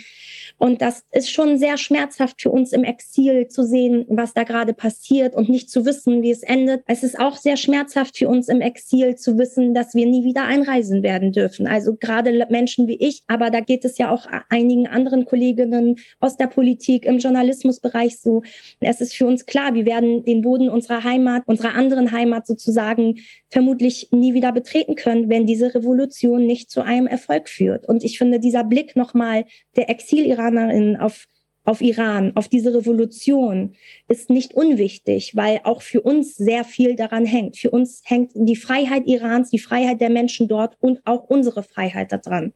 Und 0.57 0.81
das 0.81 1.03
ist 1.11 1.31
schon 1.31 1.57
sehr 1.57 1.77
schmerzhaft 1.77 2.41
für 2.41 2.51
uns 2.51 2.73
im 2.73 2.83
Exil 2.83 3.47
zu 3.47 3.63
sehen, 3.63 4.05
was 4.09 4.33
da 4.33 4.43
gerade 4.43 4.73
passiert 4.73 5.35
und 5.35 5.49
nicht 5.49 5.69
zu 5.69 5.85
wissen, 5.85 6.21
wie 6.21 6.31
es 6.31 6.43
endet. 6.43 6.83
Es 6.87 7.03
ist 7.03 7.19
auch 7.19 7.37
sehr 7.37 7.57
schmerzhaft 7.57 8.17
für 8.17 8.27
uns 8.27 8.47
im 8.47 8.61
Exil 8.61 9.15
zu 9.15 9.37
wissen, 9.37 9.73
dass 9.73 9.95
wir 9.95 10.05
nie 10.05 10.23
wieder 10.23 10.43
einreisen 10.45 11.03
werden 11.03 11.31
dürfen. 11.31 11.67
Also 11.67 11.95
gerade 11.95 12.45
Menschen 12.49 12.87
wie 12.87 12.95
ich, 12.95 13.23
aber 13.27 13.49
da 13.49 13.59
geht 13.59 13.85
es 13.85 13.97
ja 13.97 14.11
auch 14.11 14.27
einigen 14.49 14.87
anderen 14.87 15.25
Kolleginnen 15.25 15.97
aus 16.19 16.37
der 16.37 16.47
Politik, 16.47 17.05
im 17.05 17.17
Journalismusbereich 17.17 18.19
so. 18.19 18.43
Es 18.79 19.01
ist 19.01 19.13
für 19.13 19.25
uns 19.25 19.45
klar, 19.45 19.73
wir 19.73 19.85
werden 19.85 20.23
den 20.23 20.41
Boden 20.41 20.69
unserer 20.69 21.03
Heimat, 21.03 21.43
unserer 21.45 21.75
anderen 21.75 22.11
Heimat 22.11 22.42
sozusagen 22.47 23.19
vermutlich 23.49 24.09
nie 24.11 24.33
wieder 24.33 24.51
betreten 24.51 24.95
können, 24.95 25.29
wenn 25.29 25.45
diese 25.45 25.73
Revolution 25.73 26.45
nicht 26.45 26.69
zu 26.69 26.81
einem 26.81 27.07
Erfolg 27.07 27.49
führt. 27.49 27.87
Und 27.87 28.03
ich 28.03 28.17
finde, 28.17 28.39
dieser 28.39 28.63
Blick 28.63 28.95
nochmal 28.95 29.45
der 29.75 29.89
Exil-Iranerinnen 29.89 30.97
auf 30.97 31.25
auf 31.65 31.81
Iran, 31.81 32.33
auf 32.35 32.49
diese 32.49 32.73
Revolution 32.73 33.75
ist 34.09 34.29
nicht 34.29 34.53
unwichtig, 34.53 35.35
weil 35.35 35.61
auch 35.63 35.81
für 35.81 36.01
uns 36.01 36.35
sehr 36.35 36.65
viel 36.65 36.95
daran 36.95 37.25
hängt. 37.25 37.57
Für 37.57 37.71
uns 37.71 38.01
hängt 38.03 38.31
die 38.35 38.57
Freiheit 38.57 39.07
Irans, 39.07 39.49
die 39.49 39.59
Freiheit 39.59 40.01
der 40.01 40.09
Menschen 40.09 40.47
dort 40.47 40.75
und 40.81 40.99
auch 41.05 41.23
unsere 41.23 41.63
Freiheit 41.63 42.11
daran. 42.11 42.53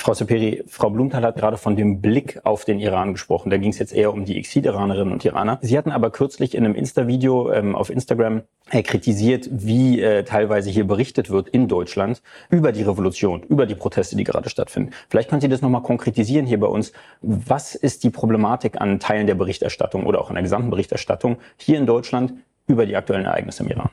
Frau 0.00 0.14
Seperi, 0.14 0.62
Frau 0.68 0.90
Blumenthal 0.90 1.22
hat 1.24 1.36
gerade 1.36 1.56
von 1.56 1.74
dem 1.74 2.00
Blick 2.00 2.40
auf 2.44 2.64
den 2.64 2.78
Iran 2.78 3.14
gesprochen. 3.14 3.50
Da 3.50 3.56
ging 3.56 3.70
es 3.70 3.80
jetzt 3.80 3.92
eher 3.92 4.12
um 4.12 4.24
die 4.24 4.38
Exil-Iranerinnen 4.38 5.12
und 5.12 5.24
Iraner. 5.24 5.58
Sie 5.60 5.76
hatten 5.76 5.90
aber 5.90 6.10
kürzlich 6.10 6.54
in 6.54 6.64
einem 6.64 6.76
Insta-Video 6.76 7.50
ähm, 7.50 7.74
auf 7.74 7.90
Instagram 7.90 8.42
äh, 8.70 8.84
kritisiert, 8.84 9.48
wie 9.50 10.00
äh, 10.00 10.22
teilweise 10.22 10.70
hier 10.70 10.86
berichtet 10.86 11.30
wird 11.30 11.48
in 11.48 11.66
Deutschland 11.66 12.22
über 12.48 12.70
die 12.70 12.84
Revolution, 12.84 13.42
über 13.48 13.66
die 13.66 13.74
Proteste, 13.74 14.14
die 14.14 14.22
gerade 14.22 14.48
stattfinden. 14.48 14.92
Vielleicht 15.08 15.30
können 15.30 15.40
Sie 15.40 15.48
das 15.48 15.62
nochmal 15.62 15.82
konkretisieren 15.82 16.46
hier 16.46 16.60
bei 16.60 16.68
uns. 16.68 16.92
Was 17.20 17.74
ist 17.74 18.04
die 18.04 18.10
Problematik 18.10 18.80
an 18.80 19.00
Teilen 19.00 19.26
der 19.26 19.34
Berichterstattung 19.34 20.06
oder 20.06 20.20
auch 20.20 20.28
an 20.28 20.36
der 20.36 20.44
gesamten 20.44 20.70
Berichterstattung 20.70 21.38
hier 21.56 21.76
in 21.76 21.86
Deutschland 21.86 22.34
über 22.68 22.86
die 22.86 22.94
aktuellen 22.94 23.24
Ereignisse 23.24 23.64
im 23.64 23.70
Iran? 23.70 23.90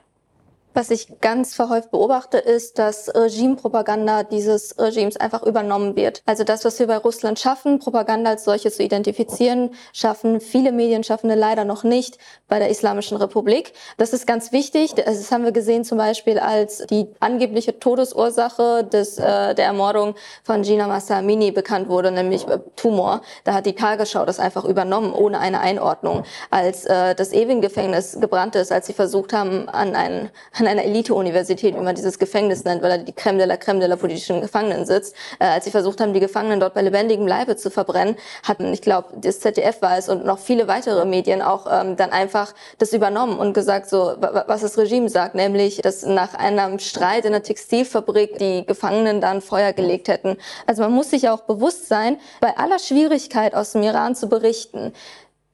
Was 0.76 0.92
ich 0.92 1.22
ganz 1.22 1.56
verhäuft 1.56 1.92
beobachte, 1.92 2.38
ist, 2.38 2.80
dass 2.80 3.08
Regimepropaganda 3.16 4.24
dieses 4.24 4.78
Regimes 4.78 5.16
einfach 5.16 5.42
übernommen 5.42 5.96
wird. 5.96 6.22
Also 6.26 6.44
das, 6.44 6.66
was 6.66 6.80
wir 6.80 6.88
bei 6.88 6.98
Russland 6.98 7.40
schaffen, 7.40 7.80
Propaganda 7.80 8.32
als 8.32 8.44
solche 8.44 8.70
zu 8.70 8.84
identifizieren, 8.84 9.70
schaffen 9.94 10.42
viele 10.42 10.74
Medienschaffende 10.74 11.36
leider 11.36 11.64
noch 11.64 11.86
nicht 11.86 12.18
bei 12.50 12.60
der 12.60 12.68
Islamischen 12.68 13.16
Republik. 13.16 13.72
Das 13.96 14.12
ist 14.12 14.28
ganz 14.28 14.52
wichtig. 14.52 14.96
Das 14.96 15.32
haben 15.32 15.46
wir 15.46 15.54
gesehen 15.54 15.86
zum 15.86 15.98
Beispiel 15.98 16.40
als 16.40 16.86
die 16.88 17.08
angebliche 17.22 17.80
Todesursache 17.80 18.84
des, 18.84 19.18
äh, 19.18 19.56
der 19.56 19.68
Ermordung 19.68 20.16
von 20.44 20.64
Gina 20.64 20.88
Massa 20.88 21.20
Amini 21.20 21.52
bekannt 21.52 21.88
wurde, 21.88 22.12
nämlich 22.12 22.50
äh, 22.50 22.60
Tumor. 22.76 23.22
Da 23.46 23.54
hat 23.54 23.66
die 23.66 23.76
Tagesschau 23.76 24.26
das 24.26 24.42
einfach 24.42 24.66
übernommen, 24.66 25.14
ohne 25.14 25.40
eine 25.40 25.62
Einordnung. 25.62 26.24
Als 26.50 26.84
äh, 26.84 27.16
das 27.16 27.32
Ewing-Gefängnis 27.32 28.20
gebrannt 28.20 28.58
ist, 28.58 28.74
als 28.74 28.88
sie 28.88 28.94
versucht 28.94 29.32
haben, 29.32 29.70
an 29.70 29.96
einen 29.96 30.32
an 30.66 30.72
einer 30.72 30.84
Elite-Universität, 30.84 31.76
wie 31.76 31.82
man 31.82 31.96
dieses 31.96 32.20
Gefängnis 32.20 32.64
nennt, 32.64 32.82
weil 32.82 32.90
da 32.90 32.98
die 32.98 33.14
Creme 33.14 33.38
de 33.38 33.48
la 33.48 33.58
Creme 33.58 33.80
de 33.80 33.88
la 33.88 33.96
politischen 33.96 34.42
Gefangenen 34.42 34.86
sitzt. 34.86 35.16
Äh, 35.40 35.46
als 35.46 35.66
sie 35.66 35.72
versucht 35.72 36.02
haben, 36.02 36.14
die 36.14 36.20
Gefangenen 36.20 36.60
dort 36.60 36.74
bei 36.74 36.82
lebendigem 36.82 37.28
Leibe 37.28 37.56
zu 37.56 37.70
verbrennen, 37.70 38.16
hatten, 38.44 38.74
ich 38.74 38.82
glaube, 38.82 39.10
das 39.16 39.40
ZDF 39.40 39.82
war 39.82 39.98
es 39.98 40.10
und 40.10 40.26
noch 40.26 40.40
viele 40.40 40.68
weitere 40.68 41.06
Medien 41.06 41.42
auch 41.42 41.68
ähm, 41.72 41.96
dann 41.96 42.12
einfach 42.12 42.54
das 42.78 42.94
übernommen 42.94 43.38
und 43.40 43.54
gesagt, 43.54 43.90
so 43.90 44.16
was 44.20 44.62
das 44.62 44.78
Regime 44.78 45.10
sagt, 45.10 45.36
nämlich, 45.36 45.82
dass 45.82 46.04
nach 46.06 46.34
einem 46.34 46.80
Streit 46.80 47.26
in 47.26 47.32
der 47.32 47.44
Textilfabrik 47.44 48.38
die 48.40 48.66
Gefangenen 48.66 49.22
dann 49.22 49.42
Feuer 49.42 49.74
gelegt 49.74 50.08
hätten. 50.08 50.38
Also 50.66 50.82
man 50.82 50.92
muss 50.92 51.10
sich 51.10 51.30
auch 51.30 51.42
bewusst 51.42 51.88
sein, 51.88 52.18
bei 52.42 52.58
aller 52.58 52.80
Schwierigkeit 52.80 53.54
aus 53.54 53.74
dem 53.74 53.84
Iran 53.84 54.16
zu 54.16 54.28
berichten, 54.28 54.94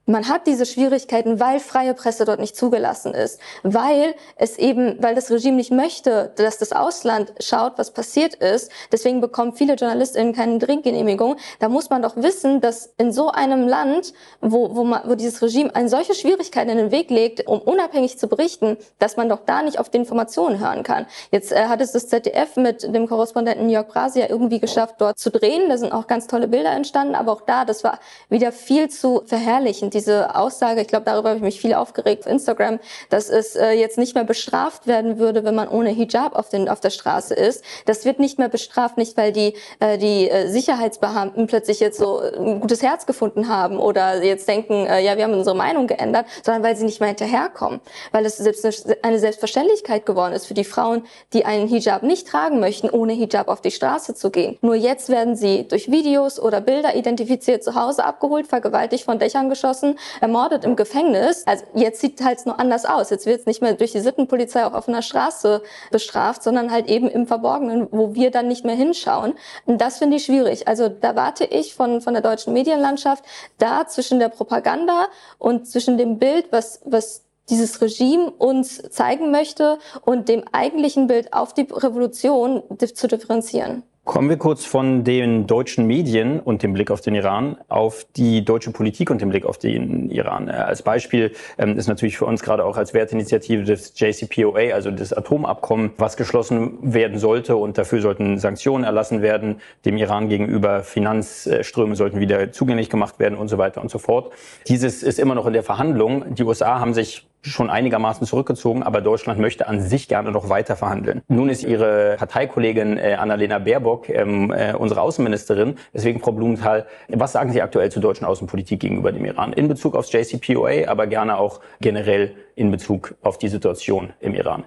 man 0.06 0.28
hat 0.28 0.46
diese 0.46 0.66
Schwierigkeiten, 0.66 1.38
weil 1.38 1.60
freie 1.60 1.94
Presse 1.94 2.24
dort 2.24 2.40
nicht 2.40 2.56
zugelassen 2.56 3.14
ist, 3.14 3.38
weil 3.62 4.14
es 4.36 4.58
eben, 4.58 5.00
weil 5.00 5.14
das 5.14 5.30
Regime 5.30 5.56
nicht 5.56 5.70
möchte, 5.70 6.32
dass 6.36 6.58
das 6.58 6.72
Ausland 6.72 7.32
schaut, 7.40 7.74
was 7.76 7.92
passiert 7.92 8.34
ist. 8.34 8.70
Deswegen 8.90 9.20
bekommen 9.20 9.52
viele 9.52 9.74
JournalistInnen 9.74 10.32
keine 10.32 10.58
Drinkgenehmigung. 10.58 11.36
Da 11.60 11.68
muss 11.68 11.88
man 11.88 12.02
doch 12.02 12.16
wissen, 12.16 12.60
dass 12.60 12.92
in 12.98 13.12
so 13.12 13.30
einem 13.30 13.68
Land, 13.68 14.12
wo, 14.40 14.74
wo, 14.74 14.82
man, 14.82 15.02
wo 15.08 15.14
dieses 15.14 15.40
Regime 15.40 15.74
eine 15.74 15.88
solche 15.88 16.14
Schwierigkeiten 16.14 16.70
in 16.70 16.78
den 16.78 16.90
Weg 16.90 17.10
legt, 17.10 17.46
um 17.46 17.60
unabhängig 17.60 18.18
zu 18.18 18.26
berichten, 18.26 18.76
dass 18.98 19.16
man 19.16 19.28
doch 19.28 19.40
da 19.46 19.62
nicht 19.62 19.78
auf 19.78 19.88
die 19.88 19.98
Informationen 19.98 20.58
hören 20.58 20.82
kann. 20.82 21.06
Jetzt 21.30 21.52
äh, 21.52 21.66
hat 21.66 21.80
es 21.80 21.92
das 21.92 22.08
ZDF 22.08 22.56
mit 22.56 22.82
dem 22.82 23.06
Korrespondenten 23.06 23.70
Jörg 23.70 23.86
Brasia 23.86 24.28
irgendwie 24.28 24.58
geschafft, 24.58 24.96
dort 24.98 25.20
zu 25.20 25.30
drehen. 25.30 25.68
Da 25.68 25.78
sind 25.78 25.92
auch 25.92 26.08
ganz 26.08 26.26
tolle 26.26 26.48
Bilder 26.48 26.72
entstanden, 26.72 27.14
aber 27.14 27.32
auch 27.32 27.42
da, 27.42 27.64
das 27.64 27.84
war 27.84 28.00
wieder 28.28 28.50
viel 28.50 28.88
zu 28.88 29.22
verherrlichend 29.26 29.91
diese 29.94 30.34
Aussage, 30.34 30.80
ich 30.80 30.88
glaube, 30.88 31.04
darüber 31.04 31.30
habe 31.30 31.38
ich 31.38 31.44
mich 31.44 31.60
viel 31.60 31.74
aufgeregt 31.74 32.26
auf 32.26 32.32
Instagram, 32.32 32.78
dass 33.10 33.28
es 33.28 33.56
äh, 33.56 33.72
jetzt 33.72 33.98
nicht 33.98 34.14
mehr 34.14 34.24
bestraft 34.24 34.86
werden 34.86 35.18
würde, 35.18 35.44
wenn 35.44 35.54
man 35.54 35.68
ohne 35.68 35.90
Hijab 35.90 36.34
auf, 36.34 36.48
den, 36.48 36.68
auf 36.68 36.80
der 36.80 36.90
Straße 36.90 37.34
ist. 37.34 37.64
Das 37.86 38.04
wird 38.04 38.18
nicht 38.18 38.38
mehr 38.38 38.48
bestraft, 38.48 38.96
nicht 38.96 39.16
weil 39.16 39.32
die, 39.32 39.54
äh, 39.80 39.98
die 39.98 40.30
äh, 40.30 40.48
Sicherheitsbeamten 40.48 41.46
plötzlich 41.46 41.80
jetzt 41.80 41.98
so 41.98 42.20
ein 42.20 42.60
gutes 42.60 42.82
Herz 42.82 43.06
gefunden 43.06 43.48
haben 43.48 43.78
oder 43.78 44.22
jetzt 44.22 44.48
denken, 44.48 44.86
äh, 44.86 45.00
ja, 45.04 45.16
wir 45.16 45.24
haben 45.24 45.34
unsere 45.34 45.56
Meinung 45.56 45.86
geändert, 45.86 46.26
sondern 46.42 46.62
weil 46.62 46.76
sie 46.76 46.84
nicht 46.84 47.00
mehr 47.00 47.08
hinterherkommen. 47.08 47.80
Weil 48.12 48.26
es 48.26 48.36
selbst 48.36 48.86
eine 49.02 49.18
Selbstverständlichkeit 49.18 50.06
geworden 50.06 50.32
ist 50.32 50.46
für 50.46 50.54
die 50.54 50.64
Frauen, 50.64 51.04
die 51.32 51.44
einen 51.44 51.68
Hijab 51.68 52.02
nicht 52.02 52.28
tragen 52.28 52.60
möchten, 52.60 52.90
ohne 52.90 53.12
Hijab 53.12 53.48
auf 53.48 53.60
die 53.60 53.70
Straße 53.70 54.14
zu 54.14 54.30
gehen. 54.30 54.58
Nur 54.60 54.74
jetzt 54.74 55.08
werden 55.08 55.36
sie 55.36 55.66
durch 55.68 55.90
Videos 55.90 56.40
oder 56.40 56.60
Bilder 56.60 56.94
identifiziert, 56.94 57.62
zu 57.64 57.74
Hause 57.74 58.04
abgeholt, 58.04 58.46
vergewaltigt, 58.46 59.04
von 59.04 59.18
Dächern 59.18 59.48
geschossen 59.48 59.81
erschossen, 59.82 59.98
ermordet 60.20 60.64
im 60.64 60.76
Gefängnis. 60.76 61.44
Also 61.46 61.64
jetzt 61.74 62.00
sieht 62.00 62.22
halt 62.22 62.44
nur 62.46 62.58
anders 62.58 62.84
aus. 62.84 63.10
Jetzt 63.10 63.26
wird 63.26 63.40
es 63.40 63.46
nicht 63.46 63.62
mehr 63.62 63.74
durch 63.74 63.92
die 63.92 64.00
Sittenpolizei 64.00 64.64
auf 64.64 64.74
offener 64.74 65.02
Straße 65.02 65.62
bestraft, 65.90 66.42
sondern 66.42 66.70
halt 66.70 66.88
eben 66.88 67.08
im 67.08 67.26
Verborgenen, 67.26 67.88
wo 67.90 68.14
wir 68.14 68.30
dann 68.30 68.48
nicht 68.48 68.64
mehr 68.64 68.74
hinschauen. 68.74 69.34
Und 69.66 69.80
das 69.80 69.98
finde 69.98 70.16
ich 70.16 70.24
schwierig. 70.24 70.68
Also 70.68 70.88
da 70.88 71.16
warte 71.16 71.44
ich 71.44 71.74
von, 71.74 72.00
von 72.00 72.14
der 72.14 72.22
deutschen 72.22 72.52
Medienlandschaft 72.52 73.24
da 73.58 73.86
zwischen 73.86 74.18
der 74.18 74.28
Propaganda 74.28 75.08
und 75.38 75.68
zwischen 75.68 75.98
dem 75.98 76.18
Bild, 76.18 76.46
was, 76.50 76.80
was 76.84 77.22
dieses 77.50 77.80
Regime 77.80 78.30
uns 78.30 78.82
zeigen 78.90 79.30
möchte 79.30 79.78
und 80.04 80.28
dem 80.28 80.44
eigentlichen 80.52 81.08
Bild 81.08 81.32
auf 81.32 81.52
die 81.52 81.66
Revolution 81.70 82.62
zu 82.94 83.08
differenzieren. 83.08 83.82
Kommen 84.04 84.28
wir 84.28 84.36
kurz 84.36 84.64
von 84.64 85.04
den 85.04 85.46
deutschen 85.46 85.86
Medien 85.86 86.40
und 86.40 86.64
dem 86.64 86.72
Blick 86.72 86.90
auf 86.90 87.00
den 87.00 87.14
Iran 87.14 87.56
auf 87.68 88.04
die 88.16 88.44
deutsche 88.44 88.72
Politik 88.72 89.10
und 89.10 89.20
den 89.20 89.28
Blick 89.28 89.46
auf 89.46 89.58
den 89.58 90.10
Iran. 90.10 90.48
Äh, 90.48 90.54
als 90.54 90.82
Beispiel 90.82 91.30
ähm, 91.56 91.78
ist 91.78 91.86
natürlich 91.86 92.18
für 92.18 92.24
uns 92.24 92.42
gerade 92.42 92.64
auch 92.64 92.76
als 92.76 92.94
Wertinitiative 92.94 93.62
das 93.62 93.92
JCPOA, 93.94 94.74
also 94.74 94.90
das 94.90 95.12
Atomabkommen, 95.12 95.92
was 95.98 96.16
geschlossen 96.16 96.78
werden 96.82 97.18
sollte 97.20 97.54
und 97.54 97.78
dafür 97.78 98.00
sollten 98.00 98.38
Sanktionen 98.38 98.82
erlassen 98.82 99.22
werden, 99.22 99.60
dem 99.84 99.96
Iran 99.96 100.28
gegenüber 100.28 100.82
Finanzströme 100.82 101.94
sollten 101.94 102.18
wieder 102.18 102.50
zugänglich 102.50 102.90
gemacht 102.90 103.20
werden 103.20 103.38
und 103.38 103.46
so 103.46 103.56
weiter 103.56 103.80
und 103.80 103.90
so 103.90 103.98
fort. 103.98 104.32
Dieses 104.66 105.04
ist 105.04 105.20
immer 105.20 105.36
noch 105.36 105.46
in 105.46 105.52
der 105.52 105.62
Verhandlung. 105.62 106.34
Die 106.34 106.42
USA 106.42 106.80
haben 106.80 106.92
sich 106.92 107.28
schon 107.42 107.70
einigermaßen 107.70 108.26
zurückgezogen, 108.26 108.82
aber 108.82 109.00
Deutschland 109.00 109.40
möchte 109.40 109.66
an 109.66 109.80
sich 109.80 110.08
gerne 110.08 110.30
noch 110.30 110.48
weiter 110.48 110.76
verhandeln. 110.76 111.22
Nun 111.28 111.48
ist 111.48 111.64
Ihre 111.64 112.16
Parteikollegin 112.18 112.98
äh, 112.98 113.14
Annalena 113.14 113.58
Baerbock 113.58 114.08
ähm, 114.08 114.52
äh, 114.52 114.74
unsere 114.74 115.00
Außenministerin. 115.00 115.76
Deswegen, 115.92 116.20
Frau 116.20 116.32
Blumenthal, 116.32 116.86
was 117.08 117.32
sagen 117.32 117.52
Sie 117.52 117.60
aktuell 117.60 117.90
zur 117.90 118.02
deutschen 118.02 118.24
Außenpolitik 118.24 118.80
gegenüber 118.80 119.12
dem 119.12 119.24
Iran? 119.24 119.52
In 119.52 119.68
Bezug 119.68 119.96
aufs 119.96 120.12
JCPOA, 120.12 120.88
aber 120.88 121.06
gerne 121.06 121.38
auch 121.38 121.60
generell 121.80 122.34
in 122.54 122.70
Bezug 122.70 123.14
auf 123.22 123.38
die 123.38 123.48
Situation 123.48 124.12
im 124.20 124.34
Iran. 124.34 124.64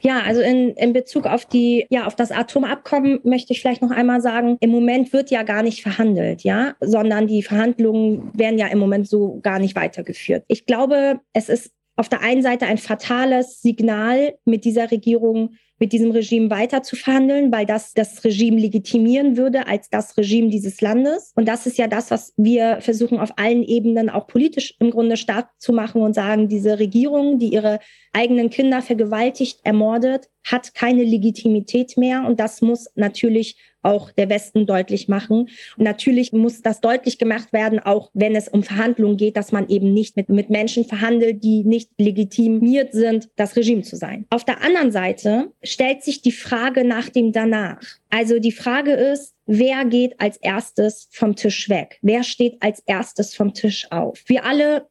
Ja, 0.00 0.20
also 0.20 0.40
in, 0.40 0.70
in 0.74 0.92
Bezug 0.92 1.26
auf 1.26 1.44
die, 1.44 1.86
ja, 1.90 2.06
auf 2.06 2.16
das 2.16 2.30
Atomabkommen 2.30 3.20
möchte 3.24 3.52
ich 3.52 3.60
vielleicht 3.60 3.82
noch 3.82 3.90
einmal 3.90 4.20
sagen, 4.20 4.56
im 4.60 4.70
Moment 4.70 5.12
wird 5.12 5.30
ja 5.30 5.42
gar 5.42 5.62
nicht 5.62 5.82
verhandelt, 5.82 6.42
ja, 6.42 6.74
sondern 6.80 7.26
die 7.26 7.42
Verhandlungen 7.42 8.30
werden 8.34 8.58
ja 8.58 8.66
im 8.68 8.78
Moment 8.78 9.08
so 9.08 9.40
gar 9.42 9.58
nicht 9.58 9.76
weitergeführt. 9.76 10.44
Ich 10.48 10.66
glaube, 10.66 11.20
es 11.32 11.48
ist 11.48 11.72
auf 11.96 12.08
der 12.08 12.22
einen 12.22 12.42
Seite 12.42 12.66
ein 12.66 12.78
fatales 12.78 13.62
Signal 13.62 14.34
mit 14.44 14.64
dieser 14.64 14.90
Regierung 14.90 15.56
mit 15.78 15.92
diesem 15.92 16.10
Regime 16.10 16.50
weiter 16.50 16.82
zu 16.82 16.96
verhandeln, 16.96 17.50
weil 17.50 17.66
das 17.66 17.94
das 17.94 18.24
Regime 18.24 18.60
legitimieren 18.60 19.36
würde 19.36 19.66
als 19.66 19.90
das 19.90 20.16
Regime 20.16 20.48
dieses 20.48 20.80
Landes. 20.80 21.32
Und 21.34 21.48
das 21.48 21.66
ist 21.66 21.78
ja 21.78 21.88
das, 21.88 22.10
was 22.10 22.32
wir 22.36 22.78
versuchen 22.80 23.18
auf 23.18 23.32
allen 23.36 23.62
Ebenen 23.62 24.08
auch 24.08 24.26
politisch 24.26 24.74
im 24.78 24.90
Grunde 24.90 25.16
stark 25.16 25.48
zu 25.58 25.72
machen 25.72 26.02
und 26.02 26.14
sagen, 26.14 26.48
diese 26.48 26.78
Regierung, 26.78 27.38
die 27.38 27.48
ihre 27.48 27.80
eigenen 28.12 28.50
Kinder 28.50 28.82
vergewaltigt, 28.82 29.60
ermordet, 29.64 30.28
hat 30.46 30.74
keine 30.74 31.02
Legitimität 31.02 31.96
mehr. 31.96 32.24
Und 32.26 32.38
das 32.40 32.62
muss 32.62 32.88
natürlich 32.94 33.56
auch 33.84 34.10
der 34.10 34.28
Westen 34.28 34.66
deutlich 34.66 35.08
machen. 35.08 35.48
Und 35.76 35.84
natürlich 35.84 36.32
muss 36.32 36.62
das 36.62 36.80
deutlich 36.80 37.18
gemacht 37.18 37.52
werden, 37.52 37.78
auch 37.78 38.10
wenn 38.14 38.34
es 38.34 38.48
um 38.48 38.62
Verhandlungen 38.62 39.16
geht, 39.16 39.36
dass 39.36 39.52
man 39.52 39.68
eben 39.68 39.92
nicht 39.92 40.16
mit, 40.16 40.28
mit 40.28 40.50
Menschen 40.50 40.84
verhandelt, 40.84 41.44
die 41.44 41.64
nicht 41.64 41.90
legitimiert 41.98 42.92
sind, 42.92 43.28
das 43.36 43.56
Regime 43.56 43.82
zu 43.82 43.96
sein. 43.96 44.26
Auf 44.30 44.44
der 44.44 44.62
anderen 44.62 44.92
Seite 44.92 45.52
stellt 45.62 46.02
sich 46.02 46.22
die 46.22 46.32
Frage 46.32 46.84
nach 46.84 47.08
dem 47.08 47.32
danach. 47.32 47.80
Also 48.10 48.38
die 48.38 48.52
Frage 48.52 48.92
ist, 48.92 49.34
wer 49.46 49.84
geht 49.84 50.20
als 50.20 50.36
erstes 50.38 51.08
vom 51.10 51.36
Tisch 51.36 51.68
weg? 51.68 51.98
Wer 52.02 52.22
steht 52.22 52.56
als 52.60 52.82
erstes 52.86 53.34
vom 53.34 53.54
Tisch 53.54 53.90
auf? 53.90 54.22
Wir 54.26 54.44
alle 54.44 54.86